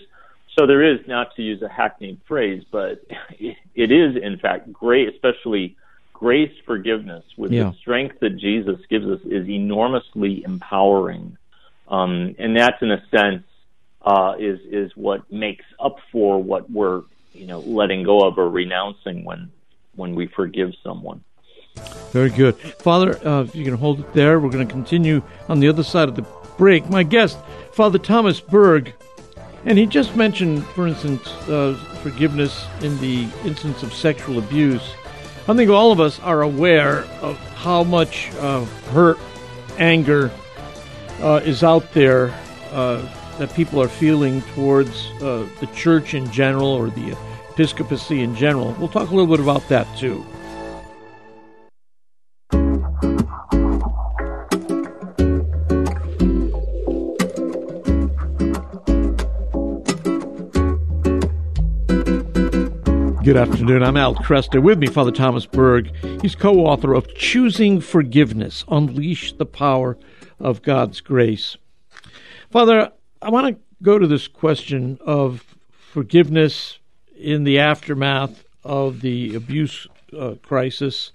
so 0.57 0.67
there 0.67 0.83
is 0.83 0.99
not 1.07 1.35
to 1.35 1.41
use 1.41 1.61
a 1.63 1.67
hackneyed 1.67 2.21
phrase, 2.27 2.63
but 2.71 3.03
it 3.39 3.91
is 3.91 4.15
in 4.21 4.37
fact 4.39 4.71
great, 4.71 5.09
especially 5.09 5.75
grace 6.13 6.53
forgiveness 6.65 7.25
with 7.37 7.51
yeah. 7.51 7.63
the 7.65 7.73
strength 7.81 8.19
that 8.21 8.37
Jesus 8.37 8.79
gives 8.89 9.05
us 9.05 9.19
is 9.25 9.47
enormously 9.49 10.43
empowering. 10.45 11.37
Um, 11.89 12.35
and 12.39 12.55
that, 12.55 12.75
in 12.81 12.91
a 12.91 13.03
sense, 13.11 13.43
uh, 14.01 14.35
is 14.39 14.59
is 14.69 14.91
what 14.95 15.29
makes 15.31 15.65
up 15.79 15.97
for 16.11 16.41
what 16.41 16.69
we're 16.69 17.01
you 17.33 17.47
know 17.47 17.59
letting 17.59 18.03
go 18.03 18.25
of 18.25 18.37
or 18.37 18.49
renouncing 18.49 19.25
when 19.25 19.51
when 19.95 20.15
we 20.15 20.27
forgive 20.27 20.73
someone. 20.83 21.23
Very 22.11 22.29
good, 22.29 22.55
Father. 22.55 23.17
Uh, 23.27 23.43
if 23.43 23.55
you 23.55 23.63
can 23.63 23.75
hold 23.75 23.99
it 23.99 24.13
there, 24.13 24.39
we're 24.39 24.51
going 24.51 24.67
to 24.67 24.71
continue 24.71 25.23
on 25.49 25.59
the 25.59 25.67
other 25.67 25.83
side 25.83 26.07
of 26.07 26.15
the 26.15 26.25
break. 26.57 26.87
My 26.89 27.03
guest, 27.03 27.39
Father 27.71 27.97
Thomas 27.97 28.39
Berg, 28.39 28.93
and 29.65 29.77
he 29.77 29.85
just 29.85 30.15
mentioned, 30.15 30.65
for 30.67 30.87
instance, 30.87 31.27
uh, 31.47 31.73
forgiveness 32.03 32.65
in 32.81 32.99
the 32.99 33.27
instance 33.45 33.81
of 33.81 33.93
sexual 33.93 34.37
abuse. 34.37 34.93
I 35.47 35.55
think 35.55 35.69
all 35.71 35.91
of 35.91 35.99
us 35.99 36.19
are 36.19 36.41
aware 36.41 36.99
of 37.21 37.37
how 37.55 37.83
much 37.83 38.31
uh, 38.35 38.65
hurt, 38.91 39.17
anger 39.77 40.31
uh, 41.19 41.41
is 41.43 41.63
out 41.63 41.91
there 41.93 42.33
uh, 42.71 43.01
that 43.39 43.53
people 43.55 43.81
are 43.81 43.87
feeling 43.87 44.41
towards 44.53 45.07
uh, 45.21 45.47
the 45.59 45.67
church 45.73 46.13
in 46.13 46.29
general 46.31 46.67
or 46.67 46.89
the 46.89 47.15
episcopacy 47.53 48.21
in 48.21 48.35
general. 48.35 48.75
We'll 48.79 48.87
talk 48.87 49.11
a 49.11 49.15
little 49.15 49.27
bit 49.27 49.39
about 49.39 49.67
that 49.69 49.87
too. 49.97 50.25
Good 63.23 63.37
afternoon. 63.37 63.83
I'm 63.83 63.95
Al 63.95 64.15
Kresta. 64.15 64.61
With 64.61 64.79
me, 64.79 64.87
Father 64.87 65.11
Thomas 65.11 65.45
Berg. 65.45 65.95
He's 66.21 66.35
co 66.35 66.59
author 66.65 66.93
of 66.93 67.07
Choosing 67.15 67.79
Forgiveness 67.79 68.65
Unleash 68.67 69.31
the 69.33 69.45
Power 69.45 69.97
of 70.39 70.61
God's 70.61 70.99
Grace. 70.99 71.55
Father, 72.51 72.91
I 73.21 73.29
want 73.29 73.55
to 73.55 73.61
go 73.81 73.97
to 73.97 74.07
this 74.07 74.27
question 74.27 74.99
of 75.05 75.55
forgiveness 75.71 76.79
in 77.23 77.45
the 77.45 77.57
aftermath 77.57 78.43
of 78.63 79.01
the 79.01 79.33
abuse 79.33 79.87
uh, 80.17 80.35
crisis, 80.43 81.11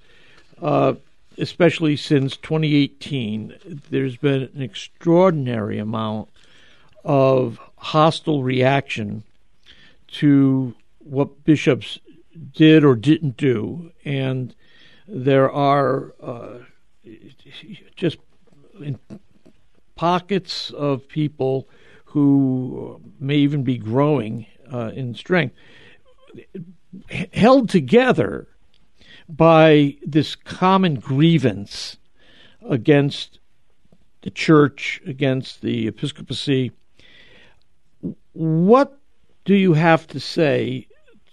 uh, 0.61 0.95
especially 1.37 1.97
since 1.97 2.37
2018. 2.39 3.83
There's 3.91 4.17
been 4.17 4.51
an 4.55 4.63
extraordinary 4.63 5.79
amount 5.79 6.31
of 7.05 7.61
hostile 7.77 8.43
reaction 8.43 9.23
to 10.09 10.75
what 10.99 11.45
bishops 11.45 11.99
did 12.55 12.85
or 12.85 12.95
didn't 12.95 13.37
do, 13.37 13.93
and 14.05 14.55
there 15.07 15.51
are 15.51 16.15
uh, 16.23 16.59
just 17.97 18.19
pockets 19.95 20.71
of 20.71 21.07
people 21.09 21.69
who 22.05 23.01
may 23.21 23.37
even 23.37 23.63
be 23.63 23.77
growing 23.77 24.47
uh, 24.73 24.91
in 24.95 25.15
strength, 25.15 25.55
held 27.33 27.69
together 27.69 28.49
by 29.29 29.97
this 30.05 30.35
common 30.35 30.97
grievance 30.97 31.97
against 32.69 33.39
the 34.23 34.31
church, 34.31 35.01
against 35.07 35.61
the 35.63 35.87
episcopacy. 35.87 36.73
What 38.33 38.99
do 39.45 39.55
you 39.55 39.75
have 39.75 40.07
to 40.09 40.21
say 40.21 40.87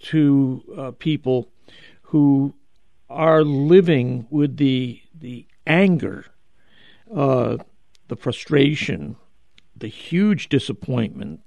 to 0.04 0.62
uh, 0.76 0.90
people 0.92 1.48
who 2.02 2.54
are 3.08 3.42
living 3.42 4.26
with 4.30 4.56
the 4.56 5.00
the 5.18 5.46
anger, 5.66 6.26
uh, 7.14 7.56
the 8.08 8.16
frustration, 8.16 9.16
the 9.74 9.88
huge 9.88 10.48
disappointment 10.48 11.40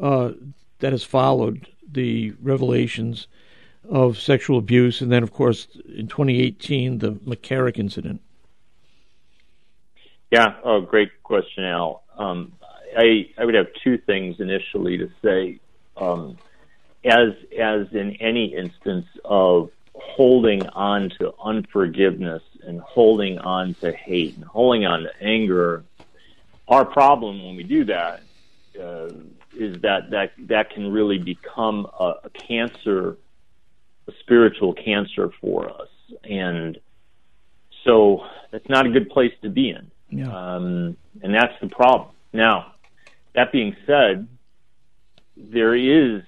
uh, 0.00 0.32
that 0.80 0.92
has 0.92 1.02
followed 1.02 1.66
the 1.90 2.32
revelations 2.42 3.26
of 3.88 4.18
sexual 4.18 4.58
abuse, 4.58 5.00
and 5.00 5.10
then, 5.10 5.22
of 5.22 5.32
course, 5.32 5.66
in 5.94 6.08
2018, 6.08 6.98
the 6.98 7.12
McCarrick 7.12 7.78
incident. 7.78 8.20
Yeah, 10.30 10.56
oh, 10.62 10.80
great 10.82 11.22
question, 11.22 11.64
Al. 11.64 12.02
Um, 12.18 12.52
I 12.96 13.30
I 13.38 13.44
would 13.44 13.54
have 13.54 13.68
two 13.82 13.98
things 13.98 14.40
initially 14.40 14.98
to 14.98 15.10
say. 15.22 15.60
Um, 15.96 16.36
as 17.04 17.30
as 17.58 17.86
in 17.92 18.16
any 18.20 18.54
instance 18.54 19.06
of 19.24 19.70
holding 19.94 20.66
on 20.68 21.10
to 21.18 21.32
unforgiveness 21.42 22.42
and 22.62 22.80
holding 22.80 23.38
on 23.38 23.74
to 23.74 23.92
hate 23.92 24.36
and 24.36 24.44
holding 24.44 24.84
on 24.84 25.02
to 25.04 25.22
anger, 25.22 25.84
our 26.66 26.84
problem 26.84 27.44
when 27.44 27.56
we 27.56 27.62
do 27.62 27.84
that 27.84 28.22
uh, 28.80 29.08
is 29.56 29.80
that 29.82 30.10
that 30.10 30.32
that 30.48 30.70
can 30.70 30.90
really 30.92 31.18
become 31.18 31.86
a, 31.98 32.14
a 32.24 32.30
cancer, 32.30 33.16
a 34.06 34.12
spiritual 34.20 34.72
cancer 34.74 35.30
for 35.40 35.68
us, 35.70 35.88
and 36.24 36.78
so 37.84 38.24
that's 38.50 38.68
not 38.68 38.86
a 38.86 38.90
good 38.90 39.10
place 39.10 39.32
to 39.42 39.48
be 39.50 39.70
in. 39.70 39.90
Yeah. 40.10 40.28
Um, 40.28 40.96
and 41.22 41.34
that's 41.34 41.54
the 41.60 41.68
problem. 41.68 42.10
Now, 42.32 42.74
that 43.34 43.52
being 43.52 43.76
said, 43.86 44.26
there 45.36 45.74
is 45.74 46.22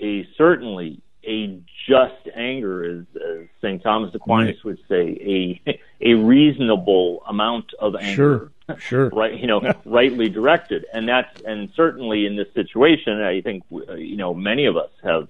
a 0.00 0.26
certainly 0.36 1.00
a 1.24 1.60
just 1.88 2.28
anger, 2.34 2.84
as, 2.84 3.04
as 3.16 3.46
St. 3.60 3.82
Thomas 3.82 4.14
Aquinas 4.14 4.56
Right. 4.56 4.64
would 4.64 4.78
say, 4.88 5.60
a 5.66 5.78
a 6.00 6.14
reasonable 6.14 7.22
amount 7.26 7.72
of 7.78 7.94
anger 7.96 8.14
Sure. 8.14 8.52
Sure. 8.78 9.10
right 9.10 9.38
you 9.38 9.46
know 9.46 9.74
rightly 9.84 10.28
directed. 10.28 10.86
And 10.92 11.08
that's 11.08 11.40
and 11.42 11.70
certainly 11.74 12.26
in 12.26 12.36
this 12.36 12.52
situation 12.54 13.20
i 13.22 13.40
think 13.40 13.64
you 13.70 14.16
know 14.16 14.34
many 14.34 14.66
of 14.66 14.76
us 14.76 14.90
have 15.02 15.28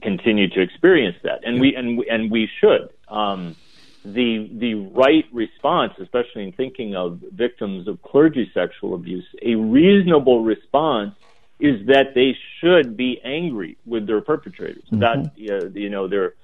continued 0.00 0.52
to 0.52 0.60
experience 0.60 1.16
that. 1.24 1.40
And 1.44 1.60
we 1.60 1.74
and 1.74 1.98
we, 1.98 2.08
and 2.08 2.30
we 2.30 2.48
should. 2.60 2.90
Um 3.08 3.56
the 4.04 4.50
the 4.54 4.74
right 4.74 5.26
response 5.32 5.92
especially 6.00 6.42
in 6.42 6.52
thinking 6.52 6.96
of 6.96 7.20
victims 7.32 7.86
of 7.86 8.02
clergy 8.02 8.50
sexual 8.52 8.94
abuse 8.94 9.24
a 9.42 9.54
reasonable 9.54 10.42
response 10.42 11.14
is 11.62 11.86
that 11.86 12.14
they 12.14 12.36
should 12.58 12.96
be 12.96 13.20
angry 13.22 13.78
with 13.86 14.06
their 14.06 14.20
perpetrators. 14.20 14.82
That 14.90 15.26
uh, 15.48 15.68
you 15.72 15.88
know 15.88 16.08
they're 16.08 16.34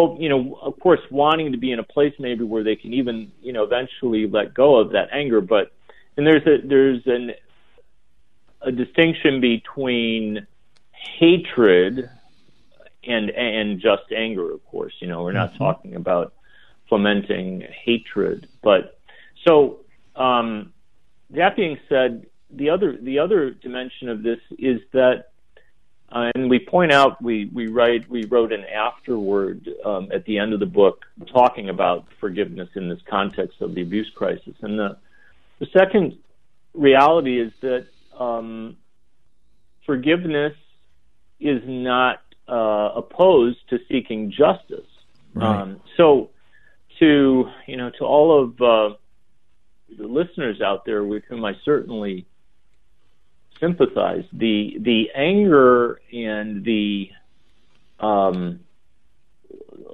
hope 0.00 0.20
you 0.20 0.28
know 0.28 0.58
of 0.62 0.78
course 0.80 1.00
wanting 1.10 1.52
to 1.52 1.58
be 1.58 1.72
in 1.72 1.78
a 1.78 1.82
place 1.82 2.14
maybe 2.18 2.42
where 2.44 2.64
they 2.64 2.76
can 2.76 2.92
even 2.94 3.30
you 3.42 3.52
know 3.52 3.64
eventually 3.64 4.26
let 4.26 4.54
go 4.54 4.78
of 4.78 4.92
that 4.92 5.08
anger 5.12 5.40
but 5.40 5.72
and 6.16 6.26
there's 6.26 6.46
a 6.46 6.66
there's 6.66 7.02
an 7.06 7.32
a 8.62 8.72
distinction 8.72 9.40
between 9.40 10.46
hatred 11.18 12.08
and 13.04 13.30
and 13.30 13.80
just 13.80 14.02
anger 14.16 14.52
of 14.52 14.64
course 14.66 14.94
you 15.00 15.06
know 15.06 15.22
we're 15.22 15.32
not 15.32 15.56
talking 15.56 15.94
about 15.94 16.32
fomenting 16.88 17.62
hatred 17.84 18.48
but 18.62 18.98
so 19.46 19.80
um 20.16 20.72
that 21.30 21.56
being 21.56 21.78
said 21.88 22.26
the 22.50 22.70
other 22.70 22.96
the 23.02 23.18
other 23.18 23.50
dimension 23.50 24.08
of 24.08 24.22
this 24.22 24.38
is 24.58 24.80
that 24.92 25.29
uh, 26.12 26.30
and 26.34 26.50
we 26.50 26.58
point 26.58 26.92
out 26.92 27.22
we 27.22 27.50
we 27.52 27.68
write 27.68 28.08
we 28.10 28.24
wrote 28.24 28.52
an 28.52 28.64
afterword 28.64 29.68
um, 29.84 30.08
at 30.12 30.24
the 30.24 30.38
end 30.38 30.52
of 30.52 30.60
the 30.60 30.66
book 30.66 31.06
talking 31.32 31.68
about 31.68 32.06
forgiveness 32.18 32.68
in 32.74 32.88
this 32.88 32.98
context 33.08 33.60
of 33.60 33.74
the 33.74 33.82
abuse 33.82 34.10
crisis. 34.14 34.54
And 34.62 34.78
the 34.78 34.98
the 35.60 35.66
second 35.66 36.18
reality 36.74 37.40
is 37.40 37.52
that 37.60 37.86
um, 38.18 38.76
forgiveness 39.86 40.54
is 41.38 41.62
not 41.66 42.22
uh, 42.48 42.90
opposed 42.96 43.58
to 43.70 43.78
seeking 43.88 44.32
justice. 44.32 44.86
Right. 45.34 45.62
Um, 45.62 45.80
so 45.96 46.30
to 46.98 47.48
you 47.66 47.76
know 47.76 47.90
to 47.98 48.04
all 48.04 48.42
of 48.42 48.60
uh, 48.60 48.96
the 49.96 50.06
listeners 50.08 50.60
out 50.60 50.84
there 50.84 51.04
with 51.04 51.22
whom 51.28 51.44
I 51.44 51.52
certainly 51.64 52.26
sympathize. 53.60 54.24
The 54.32 54.78
the 54.80 55.10
anger 55.14 56.00
and 56.12 56.64
the 56.64 57.10
um, 58.00 58.60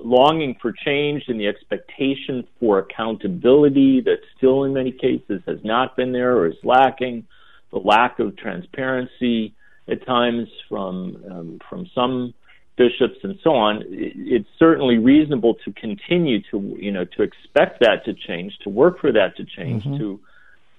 longing 0.04 0.56
for 0.60 0.72
change 0.72 1.24
and 1.28 1.40
the 1.40 1.46
expectation 1.46 2.46
for 2.60 2.78
accountability 2.78 4.00
that 4.02 4.18
still 4.36 4.64
in 4.64 4.72
many 4.72 4.92
cases 4.92 5.42
has 5.46 5.58
not 5.64 5.96
been 5.96 6.12
there 6.12 6.36
or 6.36 6.46
is 6.46 6.56
lacking, 6.62 7.26
the 7.72 7.78
lack 7.78 8.18
of 8.18 8.36
transparency 8.36 9.54
at 9.88 10.04
times 10.06 10.48
from 10.68 11.22
um, 11.30 11.58
from 11.68 11.88
some 11.94 12.34
bishops 12.76 13.18
and 13.22 13.38
so 13.42 13.50
on. 13.50 13.82
It, 13.88 14.12
it's 14.16 14.48
certainly 14.58 14.98
reasonable 14.98 15.54
to 15.64 15.72
continue 15.72 16.40
to 16.50 16.76
you 16.78 16.92
know 16.92 17.04
to 17.04 17.22
expect 17.22 17.80
that 17.80 18.04
to 18.04 18.14
change, 18.14 18.56
to 18.62 18.68
work 18.68 19.00
for 19.00 19.12
that 19.12 19.36
to 19.36 19.44
change, 19.44 19.84
to 19.98 20.20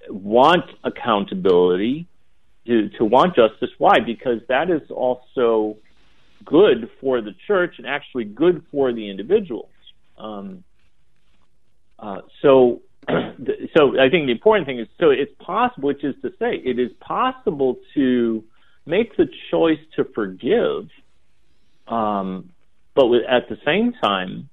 want 0.08 0.64
accountability 0.84 2.06
to, 2.68 2.90
to 2.90 3.04
want 3.04 3.34
justice. 3.34 3.70
Why? 3.78 3.98
Because 4.04 4.40
that 4.48 4.70
is 4.70 4.82
also 4.90 5.76
good 6.44 6.90
for 7.00 7.20
the 7.20 7.32
church 7.46 7.74
and 7.78 7.86
actually 7.86 8.24
good 8.24 8.64
for 8.70 8.92
the 8.92 9.10
individuals. 9.10 9.70
Um, 10.18 10.64
uh, 11.98 12.20
so, 12.42 12.82
so 13.08 13.98
I 13.98 14.10
think 14.10 14.26
the 14.26 14.32
important 14.32 14.66
thing 14.66 14.78
is 14.78 14.88
so 15.00 15.10
it's 15.10 15.32
possible, 15.40 15.88
which 15.88 16.04
is 16.04 16.14
to 16.22 16.30
say, 16.38 16.54
it 16.54 16.78
is 16.78 16.90
possible 17.00 17.76
to 17.94 18.44
make 18.86 19.16
the 19.16 19.26
choice 19.50 19.80
to 19.96 20.04
forgive, 20.14 20.88
um, 21.86 22.50
but 22.94 23.06
at 23.28 23.48
the 23.48 23.58
same 23.64 23.92
time, 23.92 24.48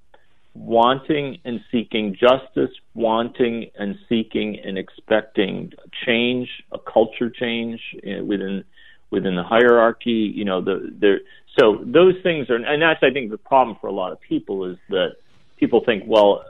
wanting 0.55 1.37
and 1.43 1.59
seeking 1.71 2.15
justice, 2.19 2.71
wanting 2.93 3.69
and 3.77 3.97
seeking 4.07 4.57
and 4.63 4.77
expecting 4.77 5.71
change, 6.05 6.49
a 6.71 6.79
culture 6.79 7.29
change 7.29 7.79
uh, 7.97 8.23
within 8.23 8.63
within 9.11 9.35
the 9.35 9.43
hierarchy. 9.43 10.31
You 10.33 10.45
know, 10.45 10.61
the 10.61 10.93
there. 10.99 11.19
So 11.59 11.83
those 11.85 12.15
things 12.23 12.49
are, 12.49 12.55
and 12.55 12.81
that's 12.81 13.03
I 13.03 13.11
think 13.11 13.31
the 13.31 13.37
problem 13.37 13.77
for 13.79 13.87
a 13.87 13.91
lot 13.91 14.11
of 14.11 14.19
people 14.21 14.65
is 14.65 14.77
that 14.89 15.15
people 15.57 15.83
think, 15.85 16.03
well, 16.07 16.43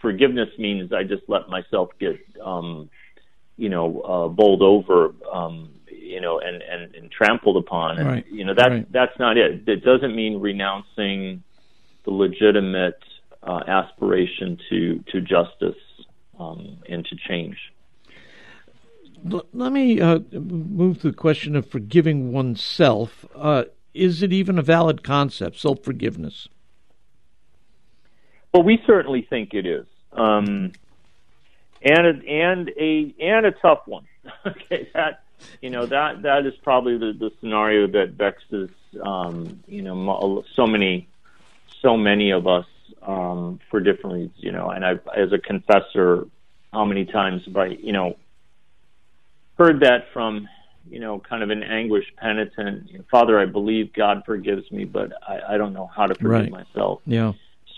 forgiveness 0.00 0.48
means 0.58 0.92
I 0.92 1.02
just 1.02 1.22
let 1.28 1.48
myself 1.48 1.90
get, 1.98 2.18
um, 2.42 2.90
you 3.56 3.68
know, 3.68 4.00
uh, 4.00 4.28
bowled 4.28 4.62
over, 4.62 5.14
um, 5.32 5.70
you 5.90 6.20
know, 6.20 6.40
and, 6.40 6.62
and, 6.62 6.94
and 6.94 7.10
trampled 7.10 7.56
upon, 7.56 7.98
and 7.98 8.08
Right. 8.08 8.26
you 8.30 8.44
know 8.44 8.54
that's 8.54 8.70
Right. 8.70 8.92
that's 8.92 9.18
not 9.18 9.36
it. 9.36 9.68
It 9.68 9.84
doesn't 9.84 10.14
mean 10.14 10.40
renouncing 10.40 11.42
the 12.04 12.10
legitimate 12.10 12.98
uh, 13.42 13.60
aspiration 13.66 14.58
to 14.68 15.02
to 15.10 15.20
justice 15.20 15.80
um, 16.38 16.78
and 16.88 17.04
to 17.06 17.16
change. 17.16 17.56
L- 19.30 19.46
let 19.52 19.72
me 19.72 20.00
uh, 20.00 20.20
move 20.32 21.00
to 21.02 21.10
the 21.10 21.16
question 21.16 21.56
of 21.56 21.68
forgiving 21.68 22.32
oneself. 22.32 23.24
Uh, 23.34 23.64
is 23.92 24.22
it 24.22 24.32
even 24.32 24.58
a 24.58 24.62
valid 24.62 25.02
concept, 25.02 25.58
self 25.58 25.82
forgiveness? 25.82 26.48
Well, 28.52 28.62
we 28.62 28.82
certainly 28.86 29.26
think 29.28 29.54
it 29.54 29.66
is, 29.66 29.86
um, 30.12 30.72
and 31.82 32.06
a, 32.06 32.28
and 32.28 32.70
a 32.76 33.14
and 33.20 33.46
a 33.46 33.52
tough 33.52 33.86
one. 33.86 34.06
okay, 34.46 34.88
that 34.94 35.22
you 35.60 35.70
know 35.70 35.86
that 35.86 36.22
that 36.22 36.46
is 36.46 36.54
probably 36.62 36.98
the, 36.98 37.12
the 37.12 37.30
scenario 37.40 37.86
that 37.86 38.10
vexes 38.10 38.70
um, 39.02 39.62
you 39.66 39.82
know 39.82 40.44
so 40.54 40.66
many 40.66 41.08
so 41.80 41.96
many 41.96 42.30
of 42.30 42.46
us 42.46 42.66
um, 43.02 43.60
for 43.70 43.80
different 43.80 44.14
reasons. 44.14 44.36
You 44.38 44.52
know, 44.52 44.70
and 44.70 44.84
I 44.84 44.92
as 45.16 45.32
a 45.32 45.38
confessor, 45.38 46.26
how 46.72 46.84
many 46.84 47.04
times 47.04 47.42
have 47.46 47.56
I 47.56 47.66
you 47.66 47.92
know 47.92 48.16
heard 49.58 49.80
that 49.80 50.04
from 50.12 50.48
you 50.88 51.00
know 51.00 51.20
kind 51.20 51.42
of 51.42 51.50
an 51.50 51.62
anguished 51.62 52.16
penitent, 52.16 52.90
Father, 53.10 53.38
I 53.38 53.46
believe 53.46 53.92
God 53.92 54.22
forgives 54.24 54.70
me, 54.72 54.84
but 54.84 55.12
I, 55.26 55.54
I 55.54 55.58
don't 55.58 55.72
know 55.72 55.90
how 55.94 56.06
to 56.06 56.14
forgive 56.14 56.30
Right. 56.30 56.50
myself. 56.50 57.00
Yeah. 57.06 57.32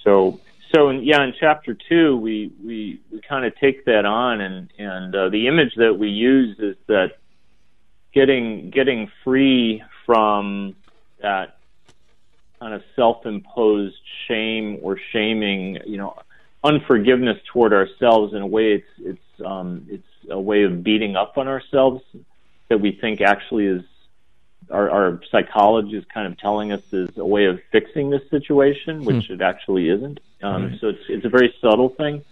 So, 0.04 0.40
so 0.74 0.88
in, 0.88 1.02
yeah, 1.04 1.22
in 1.24 1.34
chapter 1.38 1.76
two, 1.88 2.16
we 2.16 2.52
we, 2.64 3.00
we 3.10 3.20
kind 3.28 3.44
of 3.44 3.54
take 3.58 3.84
that 3.86 4.04
on, 4.04 4.40
and 4.40 4.70
and 4.78 5.14
uh, 5.14 5.28
the 5.28 5.48
image 5.48 5.74
that 5.76 5.98
we 5.98 6.08
use 6.08 6.58
is 6.58 6.76
that 6.86 7.18
getting 8.14 8.70
getting 8.70 9.10
free 9.24 9.82
from 10.06 10.74
that 11.20 11.58
kind 12.62 12.74
of 12.74 12.82
self-imposed 12.94 13.96
shame 14.28 14.78
or 14.82 14.96
shaming, 15.12 15.78
you 15.84 15.96
know, 15.96 16.14
unforgiveness 16.62 17.36
toward 17.52 17.72
ourselves. 17.72 18.34
In 18.34 18.40
a 18.40 18.46
way, 18.46 18.74
it's 18.74 18.92
it's 19.00 19.44
um, 19.44 19.84
it's 19.90 20.06
a 20.30 20.40
way 20.40 20.62
of 20.62 20.84
beating 20.84 21.16
up 21.16 21.36
on 21.38 21.48
ourselves 21.48 22.02
that 22.68 22.78
we 22.78 22.92
think 22.92 23.20
actually 23.20 23.66
is 23.66 23.82
our, 24.70 24.88
our 24.88 25.20
psychology 25.32 25.96
is 25.96 26.04
kind 26.14 26.26
of 26.28 26.38
telling 26.38 26.70
us 26.70 26.80
is 26.92 27.10
a 27.16 27.26
way 27.26 27.46
of 27.46 27.58
fixing 27.72 28.10
this 28.10 28.22
situation, 28.30 29.04
which 29.04 29.28
it 29.28 29.42
actually 29.42 29.88
isn't. 29.88 30.20
Um, 30.40 30.70
Right. 30.70 30.80
So 30.80 30.88
it's 30.90 31.04
it's 31.08 31.24
a 31.24 31.28
very 31.28 31.52
subtle 31.60 31.88
thing, 31.88 32.24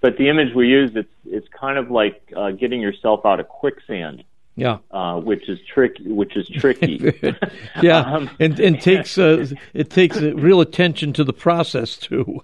but 0.00 0.16
the 0.18 0.28
image 0.28 0.52
we 0.52 0.66
use 0.66 0.90
it's 0.96 1.16
it's 1.24 1.48
kind 1.48 1.78
of 1.78 1.92
like 1.92 2.20
uh, 2.36 2.50
getting 2.50 2.80
yourself 2.80 3.24
out 3.24 3.38
of 3.38 3.48
quicksand, 3.48 4.24
Yeah. 4.56 4.78
uh, 4.90 5.20
which 5.20 5.48
is 5.48 5.58
tricky. 5.72 6.10
Which 6.10 6.34
is 6.36 6.48
tricky. 6.48 7.12
yeah, 7.82 7.98
Um, 8.00 8.30
and 8.40 8.58
and 8.58 8.80
takes 8.80 9.18
uh, 9.18 9.46
it 9.74 9.90
takes 9.90 10.16
uh, 10.16 10.34
real 10.34 10.60
attention 10.62 11.12
to 11.14 11.24
the 11.24 11.32
process 11.34 11.96
too. 11.96 12.40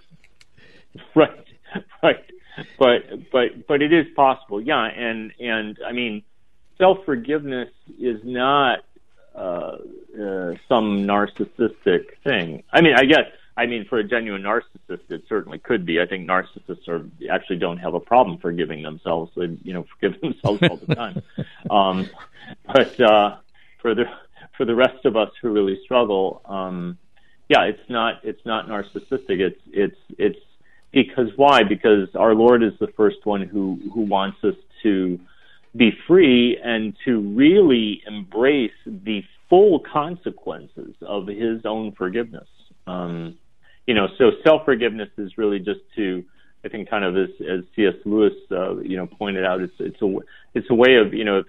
right, 1.15 1.31
right. 2.03 2.25
But 2.79 3.31
but 3.33 3.67
but 3.67 3.81
it 3.83 3.93
is 3.95 4.07
possible, 4.15 4.61
yeah. 4.61 4.85
And 4.85 5.33
and 5.41 5.79
I 5.87 5.93
mean, 5.93 6.23
self 6.77 6.99
forgiveness 7.07 7.71
is 7.99 8.21
not 8.25 8.81
uh, 9.35 9.39
uh, 9.39 9.77
some 10.69 11.05
narcissistic 11.07 12.05
thing. 12.25 12.63
I 12.73 12.83
mean, 12.83 12.95
I 12.95 13.05
guess. 13.05 13.27
I 13.57 13.67
mean, 13.67 13.85
for 13.85 13.99
a 13.99 14.05
genuine 14.05 14.43
narcissist, 14.43 15.11
it 15.11 15.25
certainly 15.29 15.59
could 15.59 15.85
be. 15.85 16.01
I 16.01 16.07
think 16.07 16.29
narcissists 16.29 16.89
are 16.89 17.05
actually 17.31 17.59
don't 17.59 17.79
have 17.79 17.95
a 17.95 18.01
problem 18.01 18.39
forgiving 18.39 18.83
themselves. 18.83 19.31
They, 19.37 19.57
you 19.63 19.75
know, 19.75 19.85
forgive 19.85 20.21
themselves 20.23 20.63
all 20.63 20.77
the 20.77 20.95
time. 20.95 21.23
um, 21.71 22.09
but 22.67 22.99
uh, 23.01 23.37
for 23.81 23.95
the 23.95 24.05
for 24.57 24.65
the 24.65 24.75
rest 24.75 25.05
of 25.05 25.17
us 25.17 25.31
who 25.41 25.51
really 25.51 25.81
struggle, 25.85 26.41
um, 26.47 26.97
yeah, 27.49 27.65
it's 27.65 27.91
not 27.91 28.21
it's 28.23 28.45
not 28.47 28.69
narcissistic. 28.69 29.41
It's 29.41 29.61
it's 29.67 29.99
it's 30.17 30.39
because 30.91 31.29
why? 31.37 31.63
Because 31.63 32.09
our 32.15 32.35
Lord 32.35 32.63
is 32.63 32.73
the 32.81 32.89
first 32.89 33.25
one 33.25 33.43
who 33.43 33.79
who 33.93 34.03
wants 34.03 34.43
us 34.45 34.55
to 34.83 35.21
be 35.77 35.93
free 36.07 36.59
and 36.63 36.95
to 37.05 37.21
really 37.21 38.03
embrace 38.07 38.73
the 38.87 39.23
full 39.51 39.81
consequences 39.81 40.95
of 41.03 41.27
His 41.27 41.67
own 41.67 41.93
forgiveness. 41.93 42.49
Um, 42.87 43.39
you 43.87 43.95
know, 43.95 44.09
so 44.19 44.33
self 44.45 44.65
forgiveness 44.65 45.11
is 45.19 45.37
really 45.37 45.59
just 45.59 45.81
to, 45.97 46.25
I 46.65 46.69
think, 46.69 46.89
kind 46.89 47.05
of 47.05 47.17
as, 47.17 47.31
as 47.41 47.65
C.S. 47.75 47.95
Lewis, 48.05 48.35
uh, 48.51 48.77
you 48.79 48.97
know, 48.97 49.07
pointed 49.07 49.45
out, 49.45 49.61
it's 49.61 49.75
it's 49.79 50.01
a 50.03 50.17
it's 50.55 50.71
a 50.71 50.75
way 50.75 50.97
of 50.97 51.13
you 51.13 51.25
know 51.25 51.43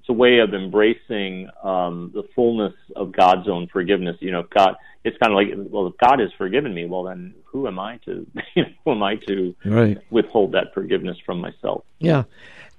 it's 0.00 0.08
a 0.08 0.14
way 0.14 0.38
of 0.38 0.54
embracing 0.54 1.50
um, 1.62 2.10
the 2.14 2.22
fullness 2.34 2.74
of 2.96 3.12
God's 3.12 3.48
own 3.48 3.66
forgiveness. 3.66 4.16
You 4.20 4.32
know, 4.32 4.40
if 4.40 4.50
God, 4.50 4.76
it's 5.04 5.16
kind 5.18 5.32
of 5.32 5.36
like, 5.36 5.70
well, 5.70 5.88
if 5.88 5.96
God 5.98 6.20
has 6.20 6.30
forgiven 6.38 6.72
me, 6.72 6.86
well, 6.86 7.04
then 7.04 7.34
who 7.44 7.66
am 7.66 7.78
I 7.78 7.98
to, 8.06 8.26
you 8.54 8.62
know, 8.62 8.68
who 8.84 8.92
am 8.92 9.02
I 9.02 9.16
to 9.16 9.54
right. 9.64 9.98
withhold 10.10 10.52
that 10.52 10.72
forgiveness 10.72 11.18
from 11.24 11.40
myself? 11.40 11.84
Yeah. 11.98 12.24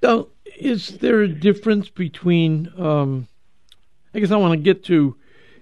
Now, 0.02 0.28
is 0.58 0.98
there 0.98 1.22
a 1.22 1.28
difference 1.28 1.90
between? 1.90 2.72
Um, 2.78 3.28
I 4.14 4.20
guess 4.20 4.32
I 4.32 4.38
want 4.38 4.54
to 4.54 4.58
get 4.58 4.84
to 4.86 5.16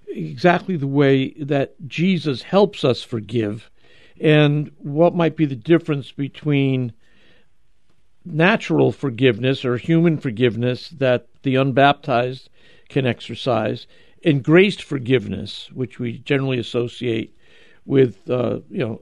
exactly 0.09 0.75
the 0.77 0.87
way 0.87 1.31
that 1.33 1.75
Jesus 1.87 2.41
helps 2.41 2.83
us 2.83 3.03
forgive, 3.03 3.69
and 4.19 4.71
what 4.79 5.15
might 5.15 5.35
be 5.35 5.45
the 5.45 5.55
difference 5.55 6.11
between 6.11 6.93
natural 8.25 8.91
forgiveness 8.91 9.63
or 9.63 9.77
human 9.77 10.17
forgiveness 10.17 10.89
that 10.89 11.27
the 11.43 11.55
unbaptized 11.55 12.49
can 12.89 13.05
exercise, 13.05 13.87
and 14.23 14.43
graced 14.43 14.83
forgiveness, 14.83 15.69
which 15.73 15.99
we 15.99 16.17
generally 16.19 16.59
associate 16.59 17.35
with 17.85 18.29
uh, 18.29 18.59
you 18.69 18.79
know 18.79 19.01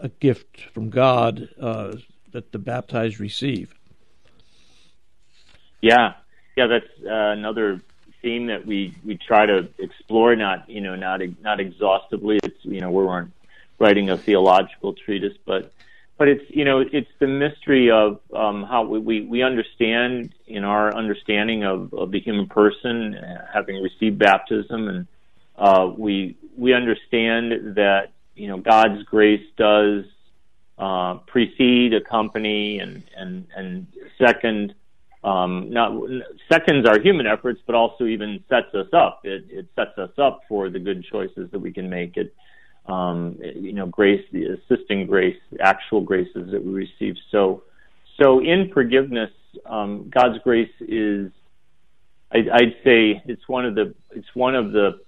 a 0.00 0.08
gift 0.08 0.62
from 0.72 0.90
God 0.90 1.48
uh, 1.60 1.96
that 2.32 2.52
the 2.52 2.58
baptized 2.58 3.20
receive. 3.20 3.74
Yeah, 5.80 6.14
yeah, 6.56 6.66
that's 6.66 7.06
uh, 7.06 7.32
another 7.32 7.80
theme 8.22 8.46
that 8.46 8.66
we 8.66 8.94
we 9.04 9.16
try 9.16 9.46
to 9.46 9.68
explore. 9.78 10.34
Not 10.36 10.68
you 10.68 10.80
know 10.80 10.94
not 10.94 11.20
not 11.42 11.60
exhaustively. 11.60 12.38
It's 12.42 12.64
you 12.64 12.80
know 12.80 12.90
we 12.90 13.04
weren't 13.04 13.32
writing 13.78 14.10
a 14.10 14.16
theological 14.16 14.94
treatise, 14.94 15.36
but 15.44 15.72
but 16.16 16.28
it's 16.28 16.44
you 16.48 16.64
know 16.64 16.80
it's 16.80 17.10
the 17.18 17.26
mystery 17.26 17.90
of 17.90 18.20
um, 18.34 18.64
how 18.64 18.84
we, 18.84 18.98
we, 18.98 19.20
we 19.22 19.42
understand 19.42 20.34
in 20.46 20.64
our 20.64 20.94
understanding 20.94 21.64
of, 21.64 21.92
of 21.94 22.10
the 22.10 22.20
human 22.20 22.46
person 22.46 23.16
having 23.52 23.82
received 23.82 24.18
baptism 24.18 24.88
and 24.88 25.06
uh, 25.58 25.90
we 25.96 26.36
we 26.56 26.72
understand 26.72 27.76
that 27.76 28.12
you 28.34 28.48
know 28.48 28.58
God's 28.58 29.02
grace 29.04 29.44
does 29.56 30.04
uh, 30.78 31.14
precede, 31.26 31.94
accompany, 31.94 32.78
and 32.78 33.02
and 33.16 33.46
and 33.56 33.86
second. 34.16 34.74
Um, 35.24 35.70
not 35.70 35.92
seconds 36.50 36.86
our 36.86 37.00
human 37.00 37.26
efforts, 37.26 37.60
but 37.66 37.74
also 37.74 38.04
even 38.04 38.42
sets 38.48 38.72
us 38.74 38.86
up. 38.92 39.20
It, 39.24 39.46
it 39.50 39.66
sets 39.74 39.98
us 39.98 40.12
up 40.16 40.42
for 40.48 40.70
the 40.70 40.78
good 40.78 41.04
choices 41.04 41.50
that 41.50 41.58
we 41.58 41.72
can 41.72 41.90
make. 41.90 42.16
It 42.16 42.32
um, 42.88 43.38
you 43.40 43.72
know, 43.72 43.86
grace, 43.86 44.24
the 44.32 44.46
assisting 44.46 45.06
grace, 45.06 45.36
actual 45.60 46.00
graces 46.00 46.50
that 46.50 46.64
we 46.64 46.72
receive. 46.72 47.16
So, 47.30 47.62
so 48.20 48.40
in 48.40 48.70
forgiveness, 48.72 49.30
um, 49.66 50.10
God's 50.10 50.38
grace 50.42 50.72
is, 50.80 51.30
I'd, 52.32 52.48
I'd 52.48 52.76
say, 52.84 53.22
it's 53.26 53.46
one 53.46 53.66
of 53.66 53.74
the, 53.74 53.94
it's 54.12 54.34
one 54.34 54.54
of 54.54 54.72
the 54.72 55.00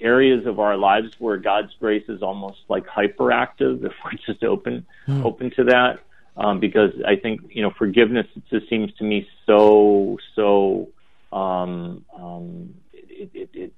areas 0.00 0.46
of 0.46 0.58
our 0.58 0.76
lives 0.76 1.14
where 1.18 1.36
God's 1.36 1.72
grace 1.78 2.04
is 2.08 2.20
almost 2.20 2.58
like 2.68 2.84
hyperactive 2.86 3.84
if 3.84 3.92
we're 4.04 4.18
just 4.26 4.42
open, 4.42 4.84
mm. 5.06 5.24
open 5.24 5.52
to 5.52 5.64
that. 5.64 6.00
Um, 6.36 6.58
because 6.58 6.90
I 7.06 7.16
think 7.16 7.42
you 7.50 7.62
know 7.62 7.70
forgiveness 7.78 8.26
it 8.34 8.42
just 8.50 8.68
seems 8.68 8.92
to 8.94 9.04
me 9.04 9.28
so 9.46 10.18
so 10.34 10.88
um, 11.32 12.04
um, 12.16 12.74
it, 12.92 13.30
it, 13.34 13.50
it, 13.52 13.72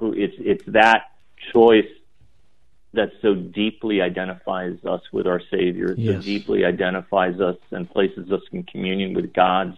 it's 0.00 0.34
it's 0.38 0.64
that 0.68 1.12
choice 1.52 1.88
that 2.94 3.10
so 3.20 3.34
deeply 3.34 4.00
identifies 4.00 4.78
us 4.84 5.02
with 5.12 5.26
our 5.26 5.40
Savior, 5.50 5.94
yes. 5.96 6.16
so 6.16 6.20
deeply 6.22 6.64
identifies 6.64 7.40
us 7.40 7.56
and 7.70 7.90
places 7.90 8.30
us 8.32 8.40
in 8.52 8.62
communion 8.64 9.14
with 9.14 9.32
God's 9.32 9.76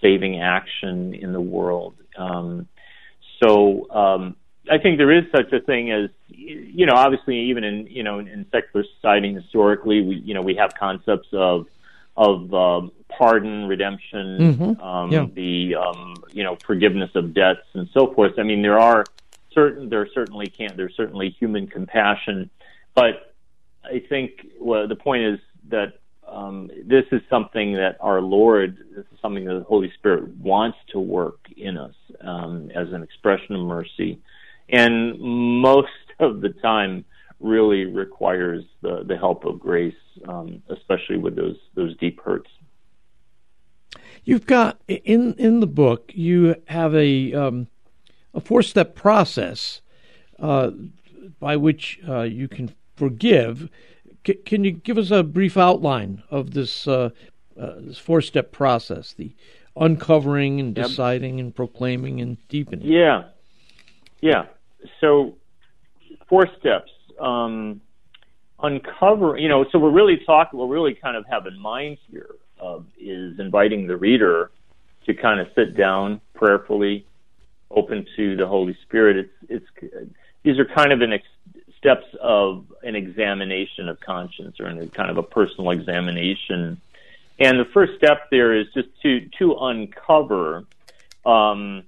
saving 0.00 0.40
action 0.40 1.14
in 1.14 1.32
the 1.32 1.40
world. 1.40 1.94
Um, 2.18 2.68
so 3.42 3.90
um, 3.90 4.36
I 4.70 4.78
think 4.78 4.98
there 4.98 5.12
is 5.12 5.24
such 5.30 5.52
a 5.52 5.60
thing 5.60 5.90
as 5.90 6.10
you 6.28 6.86
know, 6.86 6.94
obviously, 6.94 7.38
even 7.50 7.64
in 7.64 7.86
you 7.86 8.02
know 8.02 8.18
in 8.18 8.46
secular 8.50 8.84
society 8.96 9.32
historically, 9.32 10.02
we 10.02 10.16
you 10.16 10.34
know 10.34 10.42
we 10.42 10.54
have 10.56 10.74
concepts 10.74 11.28
of 11.32 11.66
of 12.16 12.52
um, 12.54 12.92
pardon, 13.08 13.66
redemption, 13.66 14.38
mm-hmm. 14.38 14.80
um, 14.80 15.12
yeah. 15.12 15.26
the 15.34 15.74
um, 15.76 16.14
you 16.32 16.42
know 16.42 16.56
forgiveness 16.64 17.10
of 17.14 17.34
debts, 17.34 17.66
and 17.74 17.88
so 17.92 18.12
forth. 18.14 18.38
I 18.38 18.42
mean, 18.42 18.62
there 18.62 18.78
are 18.78 19.04
certain 19.52 19.88
there 19.88 20.08
certainly 20.12 20.46
can't 20.46 20.76
there's 20.76 20.96
certainly 20.96 21.30
human 21.30 21.66
compassion, 21.66 22.50
but 22.94 23.34
I 23.84 24.02
think 24.08 24.46
well, 24.60 24.88
the 24.88 24.96
point 24.96 25.22
is 25.24 25.38
that 25.68 25.98
um, 26.26 26.70
this 26.84 27.04
is 27.12 27.20
something 27.30 27.74
that 27.74 27.98
our 28.00 28.20
Lord, 28.20 28.78
this 28.94 29.04
is 29.12 29.20
something 29.20 29.44
that 29.44 29.54
the 29.54 29.64
Holy 29.64 29.92
Spirit 29.92 30.28
wants 30.36 30.78
to 30.88 30.98
work 30.98 31.38
in 31.56 31.76
us 31.76 31.94
um, 32.20 32.70
as 32.74 32.92
an 32.92 33.02
expression 33.02 33.54
of 33.54 33.60
mercy, 33.60 34.20
and 34.68 35.18
most 35.20 35.88
of 36.18 36.40
the 36.40 36.50
time 36.50 37.04
really 37.40 37.84
requires 37.84 38.64
the, 38.80 39.04
the 39.06 39.16
help 39.16 39.44
of 39.44 39.60
grace, 39.60 39.94
um, 40.26 40.62
especially 40.70 41.18
with 41.18 41.36
those 41.36 41.56
those 41.74 41.96
deep 41.98 42.20
hurts. 42.22 42.50
You've 44.24 44.46
got 44.46 44.80
in 44.88 45.34
in 45.34 45.60
the 45.60 45.66
book 45.66 46.10
you 46.14 46.56
have 46.66 46.94
a 46.94 47.32
um, 47.34 47.68
a 48.34 48.40
four 48.40 48.62
step 48.62 48.94
process 48.94 49.80
uh, 50.38 50.70
by 51.40 51.56
which 51.56 52.00
uh, 52.08 52.22
you 52.22 52.48
can 52.48 52.74
forgive. 52.96 53.68
C- 54.26 54.34
can 54.34 54.64
you 54.64 54.72
give 54.72 54.98
us 54.98 55.10
a 55.10 55.22
brief 55.22 55.56
outline 55.56 56.22
of 56.30 56.52
this, 56.52 56.86
uh, 56.86 57.10
uh 57.60 57.74
this 57.78 57.98
four 57.98 58.20
step 58.20 58.52
process? 58.52 59.12
The 59.12 59.34
uncovering 59.76 60.60
and 60.60 60.74
deciding 60.74 61.38
yep. 61.38 61.44
and 61.44 61.54
proclaiming 61.54 62.20
and 62.20 62.36
deepening. 62.48 62.86
Yeah. 62.86 63.24
Yeah. 64.20 64.46
So, 65.00 65.36
four 66.28 66.48
steps. 66.58 66.90
Um, 67.20 67.80
uncover, 68.62 69.36
you 69.36 69.48
know, 69.48 69.64
so 69.70 69.78
we're 69.78 69.90
really 69.90 70.18
talking, 70.24 70.58
we're 70.58 70.66
really 70.66 70.94
kind 70.94 71.16
of 71.16 71.26
have 71.26 71.46
in 71.46 71.58
mind 71.58 71.98
here 72.10 72.36
is 72.98 73.38
inviting 73.38 73.86
the 73.86 73.96
reader 73.96 74.50
to 75.04 75.14
kind 75.14 75.40
of 75.40 75.48
sit 75.54 75.76
down 75.76 76.20
prayerfully 76.34 77.06
open 77.70 78.06
to 78.16 78.36
the 78.36 78.46
Holy 78.46 78.76
Spirit. 78.82 79.16
It's 79.16 79.66
it's 79.80 80.06
these 80.42 80.58
are 80.58 80.64
kind 80.64 80.92
of 80.92 81.00
an 81.00 81.12
ex- 81.12 81.26
steps 81.78 82.06
of 82.20 82.66
an 82.82 82.96
examination 82.96 83.88
of 83.88 84.00
conscience 84.00 84.58
or 84.60 84.68
in 84.68 84.88
kind 84.90 85.10
of 85.10 85.18
a 85.18 85.22
personal 85.22 85.70
examination. 85.70 86.80
And 87.38 87.60
the 87.60 87.66
first 87.66 87.96
step 87.96 88.30
there 88.30 88.54
is 88.54 88.66
just 88.72 88.88
to 89.02 89.28
to 89.38 89.56
uncover 89.56 90.64
um, 91.24 91.84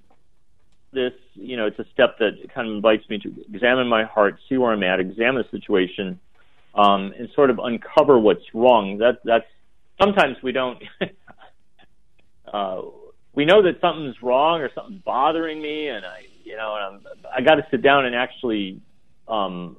this. 0.92 1.14
You 1.40 1.56
know, 1.56 1.66
it's 1.66 1.78
a 1.78 1.86
step 1.92 2.18
that 2.18 2.52
kind 2.54 2.68
of 2.68 2.74
invites 2.74 3.08
me 3.08 3.18
to 3.18 3.32
examine 3.52 3.88
my 3.88 4.04
heart, 4.04 4.38
see 4.48 4.56
where 4.56 4.72
I'm 4.72 4.82
at, 4.82 5.00
examine 5.00 5.44
the 5.50 5.58
situation, 5.58 6.18
um, 6.74 7.12
and 7.18 7.28
sort 7.34 7.50
of 7.50 7.58
uncover 7.58 8.18
what's 8.18 8.44
wrong. 8.54 8.98
That 8.98 9.18
that's 9.24 9.46
sometimes 10.00 10.36
we 10.42 10.52
don't. 10.52 10.82
uh, 12.52 12.82
we 13.34 13.44
know 13.44 13.62
that 13.62 13.80
something's 13.80 14.20
wrong 14.20 14.62
or 14.62 14.70
something's 14.74 15.02
bothering 15.02 15.62
me, 15.62 15.88
and 15.88 16.04
I, 16.04 16.26
you 16.42 16.56
know, 16.56 16.74
and 16.74 17.06
I'm, 17.06 17.22
I 17.36 17.40
got 17.40 17.54
to 17.54 17.66
sit 17.70 17.82
down 17.82 18.04
and 18.04 18.16
actually 18.16 18.80
um, 19.28 19.76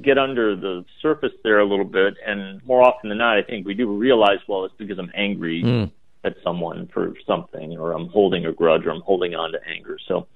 get 0.00 0.18
under 0.18 0.56
the 0.56 0.84
surface 1.00 1.32
there 1.44 1.60
a 1.60 1.64
little 1.64 1.84
bit. 1.84 2.14
And 2.26 2.64
more 2.64 2.82
often 2.82 3.10
than 3.10 3.18
not, 3.18 3.36
I 3.36 3.42
think 3.42 3.66
we 3.66 3.74
do 3.74 3.96
realize, 3.96 4.38
well, 4.48 4.64
it's 4.64 4.74
because 4.76 4.98
I'm 4.98 5.12
angry 5.14 5.62
mm. 5.62 5.90
At 6.24 6.34
someone 6.44 6.88
for 6.92 7.14
something, 7.26 7.76
or 7.76 7.92
I'm 7.92 8.08
holding 8.08 8.46
a 8.46 8.52
grudge, 8.52 8.86
or 8.86 8.90
I'm 8.90 9.00
holding 9.02 9.34
on 9.34 9.52
to 9.52 9.58
anger. 9.68 9.98
So, 10.06 10.26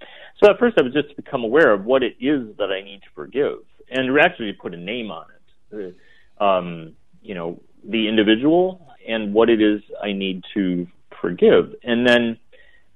so 0.42 0.50
at 0.50 0.58
first, 0.58 0.76
I 0.78 0.82
was 0.82 0.92
just 0.92 1.10
to 1.10 1.16
become 1.16 1.44
aware 1.44 1.72
of 1.72 1.84
what 1.84 2.02
it 2.02 2.16
is 2.20 2.56
that 2.58 2.70
I 2.70 2.82
need 2.82 3.02
to 3.02 3.08
forgive, 3.14 3.58
and 3.90 4.18
actually 4.18 4.52
put 4.52 4.74
a 4.74 4.76
name 4.76 5.10
on 5.10 5.26
it. 5.30 5.96
Uh, 6.40 6.44
um, 6.44 6.92
you 7.22 7.34
know, 7.34 7.60
the 7.88 8.08
individual 8.08 8.86
and 9.06 9.32
what 9.32 9.48
it 9.48 9.60
is 9.60 9.80
I 10.02 10.12
need 10.12 10.42
to 10.54 10.86
forgive. 11.20 11.74
And 11.82 12.06
then 12.06 12.38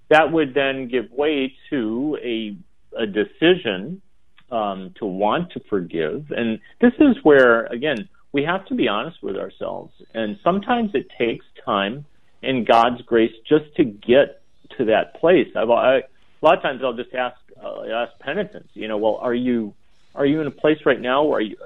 that 0.08 0.32
would 0.32 0.54
then 0.54 0.88
give 0.88 1.10
way 1.10 1.54
to 1.70 2.18
a, 2.22 2.56
a 2.96 3.06
decision 3.06 4.02
um, 4.50 4.92
to 4.98 5.06
want 5.06 5.52
to 5.52 5.60
forgive. 5.70 6.26
And 6.30 6.58
this 6.80 6.92
is 6.98 7.16
where, 7.22 7.66
again, 7.66 8.08
we 8.32 8.42
have 8.44 8.66
to 8.66 8.74
be 8.74 8.88
honest 8.88 9.22
with 9.22 9.36
ourselves. 9.36 9.92
And 10.14 10.38
sometimes 10.42 10.90
it 10.94 11.06
takes 11.18 11.44
time 11.64 12.04
and 12.42 12.66
God's 12.66 13.02
grace 13.02 13.32
just 13.48 13.74
to 13.76 13.84
get 13.84 14.42
to 14.78 14.86
that 14.86 15.20
place. 15.20 15.48
I've, 15.56 15.70
I, 15.70 15.96
a 15.98 16.42
lot 16.42 16.56
of 16.56 16.62
times 16.62 16.80
I'll 16.84 16.94
just 16.94 17.14
ask, 17.14 17.36
uh, 17.62 17.84
ask 17.92 18.18
penitents, 18.20 18.70
you 18.74 18.88
know, 18.88 18.98
well, 18.98 19.16
are 19.16 19.34
you, 19.34 19.74
are 20.14 20.26
you 20.26 20.40
in 20.40 20.46
a 20.46 20.50
place 20.50 20.78
right 20.86 21.00
now 21.00 21.24
where 21.24 21.40
you, 21.40 21.56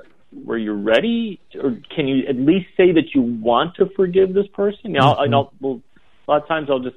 where 0.45 0.59
you're 0.59 0.75
ready, 0.75 1.41
or 1.63 1.79
can 1.95 2.09
you 2.09 2.27
at 2.29 2.37
least 2.37 2.67
say 2.77 2.93
that 2.93 3.15
you 3.15 3.23
want 3.23 3.77
to 3.77 3.87
forgive 3.95 4.35
this 4.35 4.47
person? 4.53 4.93
Now, 4.93 5.15
mm-hmm. 5.15 5.35
I'll, 5.35 5.53
will 5.61 5.81
a 6.27 6.31
lot 6.31 6.43
of 6.43 6.49
times 6.49 6.69
I'll 6.71 6.81
just 6.81 6.97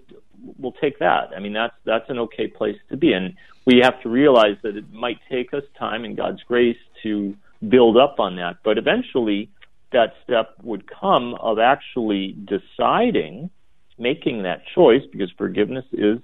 we'll 0.58 0.74
take 0.74 1.00
that. 1.00 1.30
I 1.36 1.40
mean, 1.40 1.54
that's 1.54 1.74
that's 1.86 2.10
an 2.10 2.18
okay 2.20 2.48
place 2.48 2.78
to 2.90 2.98
be, 2.98 3.14
and 3.14 3.36
we 3.66 3.82
have 3.84 4.02
to 4.04 4.10
realize 4.10 4.58
that 4.64 4.76
it 4.76 4.92
might 4.92 5.20
take 5.30 5.54
us 5.54 5.64
time 5.78 6.06
and 6.06 6.16
God's 6.16 6.42
grace 6.44 6.78
to 7.04 7.36
build 7.68 7.98
up 7.98 8.16
on 8.20 8.38
that. 8.38 8.58
But 8.64 8.78
eventually, 8.78 9.50
that 9.92 10.14
step 10.24 10.56
would 10.64 10.86
come 10.90 11.36
of 11.36 11.60
actually 11.60 12.36
deciding, 12.46 13.50
making 13.98 14.44
that 14.44 14.62
choice, 14.74 15.04
because 15.12 15.32
forgiveness 15.38 15.86
is 15.92 16.20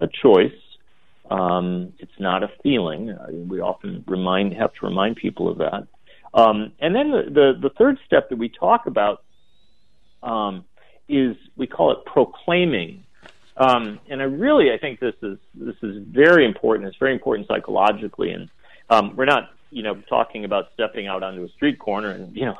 a 0.00 0.08
choice. 0.22 0.52
Um, 1.30 1.92
it's 1.98 2.18
not 2.18 2.42
a 2.42 2.50
feeling. 2.62 3.16
We 3.48 3.60
often 3.60 4.04
remind 4.06 4.54
have 4.54 4.72
to 4.74 4.86
remind 4.86 5.16
people 5.16 5.48
of 5.48 5.58
that. 5.58 5.86
Um, 6.34 6.72
and 6.80 6.94
then 6.94 7.10
the, 7.10 7.22
the, 7.30 7.68
the 7.68 7.70
third 7.70 7.98
step 8.06 8.30
that 8.30 8.36
we 8.36 8.48
talk 8.48 8.86
about 8.86 9.22
um, 10.22 10.64
is 11.08 11.36
we 11.56 11.66
call 11.66 11.92
it 11.92 12.04
proclaiming. 12.06 13.04
Um, 13.56 14.00
and 14.08 14.20
I 14.22 14.24
really 14.24 14.72
I 14.72 14.78
think 14.78 14.98
this 14.98 15.14
is 15.22 15.38
this 15.54 15.76
is 15.82 16.02
very 16.08 16.46
important. 16.46 16.88
It's 16.88 16.96
very 16.96 17.12
important 17.12 17.48
psychologically, 17.48 18.30
and 18.30 18.48
um, 18.88 19.14
we're 19.14 19.26
not 19.26 19.50
you 19.72 19.82
know 19.82 19.94
talking 20.08 20.44
about 20.44 20.68
stepping 20.74 21.06
out 21.06 21.22
onto 21.22 21.44
a 21.44 21.48
street 21.48 21.78
corner 21.78 22.10
and 22.10 22.36
you 22.36 22.44
know 22.44 22.56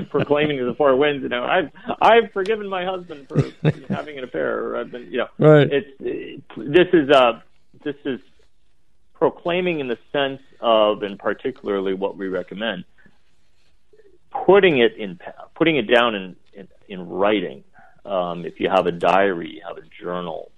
proclaiming 0.10 0.58
to 0.58 0.64
the 0.64 0.74
four 0.74 0.96
winds. 0.96 1.22
You 1.22 1.28
know, 1.28 1.44
I've 1.44 1.70
I've 2.00 2.32
forgiven 2.32 2.68
my 2.68 2.84
husband 2.84 3.28
for 3.28 3.42
having 3.88 4.18
an 4.18 4.24
affair, 4.24 4.64
or 4.64 4.76
I've 4.78 4.90
been 4.90 5.10
you 5.10 5.18
know. 5.18 5.28
Right. 5.38 5.68
It's 5.70 5.88
it, 6.00 6.42
this 6.56 6.88
is 6.92 7.10
uh 7.10 7.40
this 7.84 7.96
is 8.04 8.20
proclaiming 9.14 9.80
in 9.80 9.88
the 9.88 9.98
sense 10.12 10.40
of, 10.60 11.02
and 11.02 11.18
particularly 11.18 11.92
what 11.92 12.16
we 12.16 12.28
recommend, 12.28 12.84
putting 14.46 14.78
it 14.78 14.96
in 14.96 15.18
putting 15.54 15.76
it 15.76 15.90
down 15.92 16.14
in 16.14 16.36
in, 16.54 16.68
in 16.88 17.08
writing 17.08 17.64
um, 18.08 18.44
if 18.46 18.58
you 18.58 18.70
have 18.70 18.86
a 18.86 18.92
diary, 18.92 19.54
you 19.54 19.62
have 19.66 19.76
a 19.76 19.86
journal, 20.02 20.50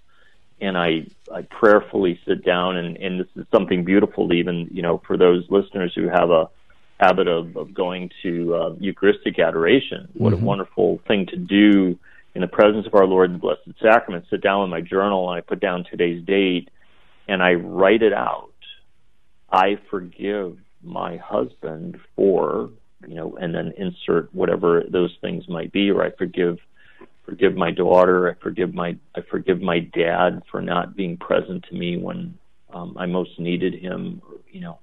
and 0.60 0.76
I 0.76 1.06
I 1.32 1.42
prayerfully 1.42 2.20
sit 2.26 2.44
down 2.44 2.76
and 2.76 2.96
and 2.96 3.20
this 3.20 3.28
is 3.36 3.46
something 3.52 3.84
beautiful 3.84 4.32
even 4.32 4.68
you 4.72 4.82
know 4.82 5.00
for 5.06 5.16
those 5.16 5.44
listeners 5.50 5.92
who 5.94 6.08
have 6.08 6.30
a 6.30 6.50
habit 7.00 7.28
of, 7.28 7.56
of 7.56 7.72
going 7.72 8.10
to 8.22 8.54
uh, 8.54 8.74
Eucharistic 8.78 9.38
adoration. 9.38 10.08
What 10.14 10.34
mm-hmm. 10.34 10.42
a 10.42 10.46
wonderful 10.46 11.00
thing 11.08 11.26
to 11.26 11.36
do 11.36 11.98
in 12.34 12.42
the 12.42 12.46
presence 12.46 12.86
of 12.86 12.94
our 12.94 13.06
Lord 13.06 13.30
in 13.30 13.34
the 13.34 13.38
Blessed 13.38 13.80
Sacrament. 13.80 14.26
Sit 14.30 14.42
down 14.42 14.62
with 14.62 14.70
my 14.70 14.80
journal 14.80 15.30
and 15.30 15.38
I 15.38 15.40
put 15.40 15.60
down 15.60 15.84
today's 15.90 16.24
date 16.24 16.70
and 17.26 17.42
I 17.42 17.54
write 17.54 18.02
it 18.02 18.12
out. 18.12 18.52
I 19.50 19.78
forgive 19.90 20.58
my 20.82 21.16
husband 21.16 21.98
for, 22.14 22.70
you 23.06 23.14
know, 23.14 23.36
and 23.36 23.54
then 23.54 23.72
insert 23.76 24.32
whatever 24.34 24.84
those 24.88 25.16
things 25.20 25.48
might 25.48 25.72
be, 25.72 25.90
or 25.90 26.04
I 26.04 26.10
forgive 26.10 26.58
forgive 27.30 27.54
my 27.56 27.70
daughter. 27.70 28.28
I 28.28 28.34
forgive 28.42 28.74
my 28.74 28.96
I 29.14 29.20
forgive 29.30 29.60
my 29.62 29.78
dad 29.78 30.42
for 30.50 30.60
not 30.60 30.96
being 30.96 31.16
present 31.16 31.64
to 31.70 31.74
me 31.74 31.96
when 31.96 32.36
um, 32.74 32.96
I 32.98 33.06
most 33.06 33.38
needed 33.38 33.74
him. 33.74 34.20
You 34.50 34.60
know, 34.60 34.78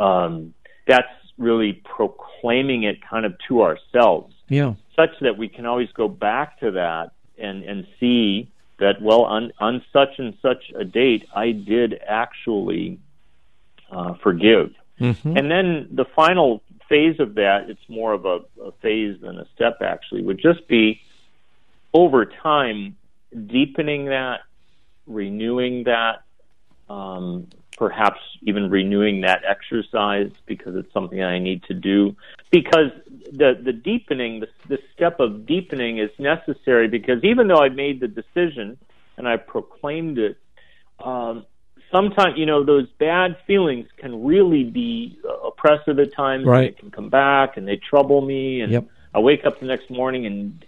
um, 0.00 0.54
that's 0.88 1.06
really 1.36 1.82
proclaiming 1.84 2.84
it 2.84 2.96
kind 3.08 3.26
of 3.26 3.34
to 3.48 3.62
ourselves, 3.62 4.34
yeah, 4.48 4.74
such 4.96 5.10
that 5.20 5.36
we 5.36 5.48
can 5.48 5.66
always 5.66 5.90
go 5.92 6.08
back 6.08 6.58
to 6.60 6.70
that 6.70 7.12
and 7.38 7.62
and 7.64 7.86
see 8.00 8.50
that 8.78 9.02
well 9.02 9.24
on 9.24 9.52
on 9.60 9.84
such 9.92 10.18
and 10.18 10.34
such 10.40 10.72
a 10.78 10.84
date 10.84 11.26
I 11.36 11.52
did 11.52 12.00
actually 12.08 12.98
uh, 13.90 14.14
forgive. 14.22 14.72
Mm-hmm. 14.98 15.36
And 15.36 15.50
then 15.50 15.88
the 15.92 16.06
final 16.16 16.62
phase 16.88 17.20
of 17.20 17.34
that, 17.34 17.66
it's 17.68 17.88
more 17.88 18.12
of 18.12 18.24
a, 18.24 18.40
a 18.62 18.72
phase 18.80 19.20
than 19.20 19.38
a 19.38 19.46
step 19.54 19.78
actually, 19.82 20.22
would 20.22 20.40
just 20.40 20.66
be 20.68 21.01
over 21.94 22.24
time, 22.24 22.96
deepening 23.46 24.06
that, 24.06 24.40
renewing 25.06 25.84
that, 25.84 26.22
um, 26.88 27.48
perhaps 27.76 28.20
even 28.42 28.70
renewing 28.70 29.22
that 29.22 29.42
exercise 29.48 30.30
because 30.46 30.76
it's 30.76 30.92
something 30.92 31.22
I 31.22 31.38
need 31.38 31.62
to 31.64 31.74
do. 31.74 32.16
Because 32.50 32.90
the 33.32 33.58
the 33.62 33.72
deepening, 33.72 34.40
the, 34.40 34.48
the 34.68 34.78
step 34.94 35.20
of 35.20 35.46
deepening 35.46 35.98
is 35.98 36.10
necessary 36.18 36.88
because 36.88 37.24
even 37.24 37.48
though 37.48 37.62
I 37.62 37.68
made 37.68 38.00
the 38.00 38.08
decision 38.08 38.78
and 39.16 39.26
I 39.26 39.36
proclaimed 39.36 40.18
it, 40.18 40.36
um, 41.02 41.46
sometimes 41.90 42.36
you 42.36 42.46
know 42.46 42.64
those 42.64 42.88
bad 42.98 43.36
feelings 43.46 43.88
can 43.96 44.24
really 44.24 44.64
be 44.64 45.18
oppressive 45.44 45.98
at 45.98 46.12
times. 46.12 46.44
Right. 46.44 46.74
They 46.74 46.80
can 46.80 46.90
come 46.90 47.08
back 47.08 47.56
and 47.56 47.66
they 47.66 47.76
trouble 47.76 48.20
me, 48.20 48.60
and 48.60 48.72
yep. 48.72 48.86
I 49.14 49.20
wake 49.20 49.44
up 49.44 49.60
the 49.60 49.66
next 49.66 49.90
morning 49.90 50.26
and 50.26 50.64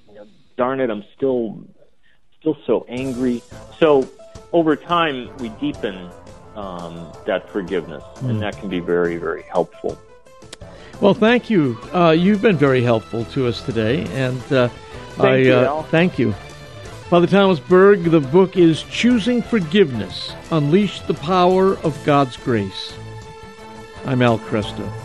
darn 0.56 0.80
it, 0.80 0.90
I'm 0.90 1.04
still 1.16 1.64
still 2.40 2.56
so 2.66 2.84
angry. 2.88 3.42
So 3.78 4.08
over 4.52 4.76
time, 4.76 5.34
we 5.38 5.48
deepen 5.60 6.10
um, 6.56 7.10
that 7.26 7.48
forgiveness, 7.50 8.04
mm. 8.16 8.30
and 8.30 8.42
that 8.42 8.56
can 8.58 8.68
be 8.68 8.80
very, 8.80 9.16
very 9.16 9.42
helpful. 9.42 9.98
Well, 11.00 11.14
thank 11.14 11.50
you. 11.50 11.78
Uh, 11.92 12.10
you've 12.10 12.42
been 12.42 12.56
very 12.56 12.82
helpful 12.82 13.24
to 13.26 13.46
us 13.48 13.62
today, 13.62 14.06
and 14.12 14.40
uh, 14.52 14.68
thank 15.16 15.20
I 15.20 15.36
you, 15.36 15.54
uh, 15.54 15.82
thank 15.84 16.18
you. 16.18 16.32
Father 17.10 17.26
Thomas 17.26 17.60
Berg, 17.60 18.04
the 18.04 18.20
book 18.20 18.56
is 18.56 18.82
Choosing 18.84 19.42
Forgiveness 19.42 20.32
Unleash 20.50 21.00
the 21.00 21.14
Power 21.14 21.76
of 21.78 22.02
God's 22.04 22.36
Grace. 22.36 22.94
I'm 24.06 24.22
Al 24.22 24.38
Kresta. 24.38 25.03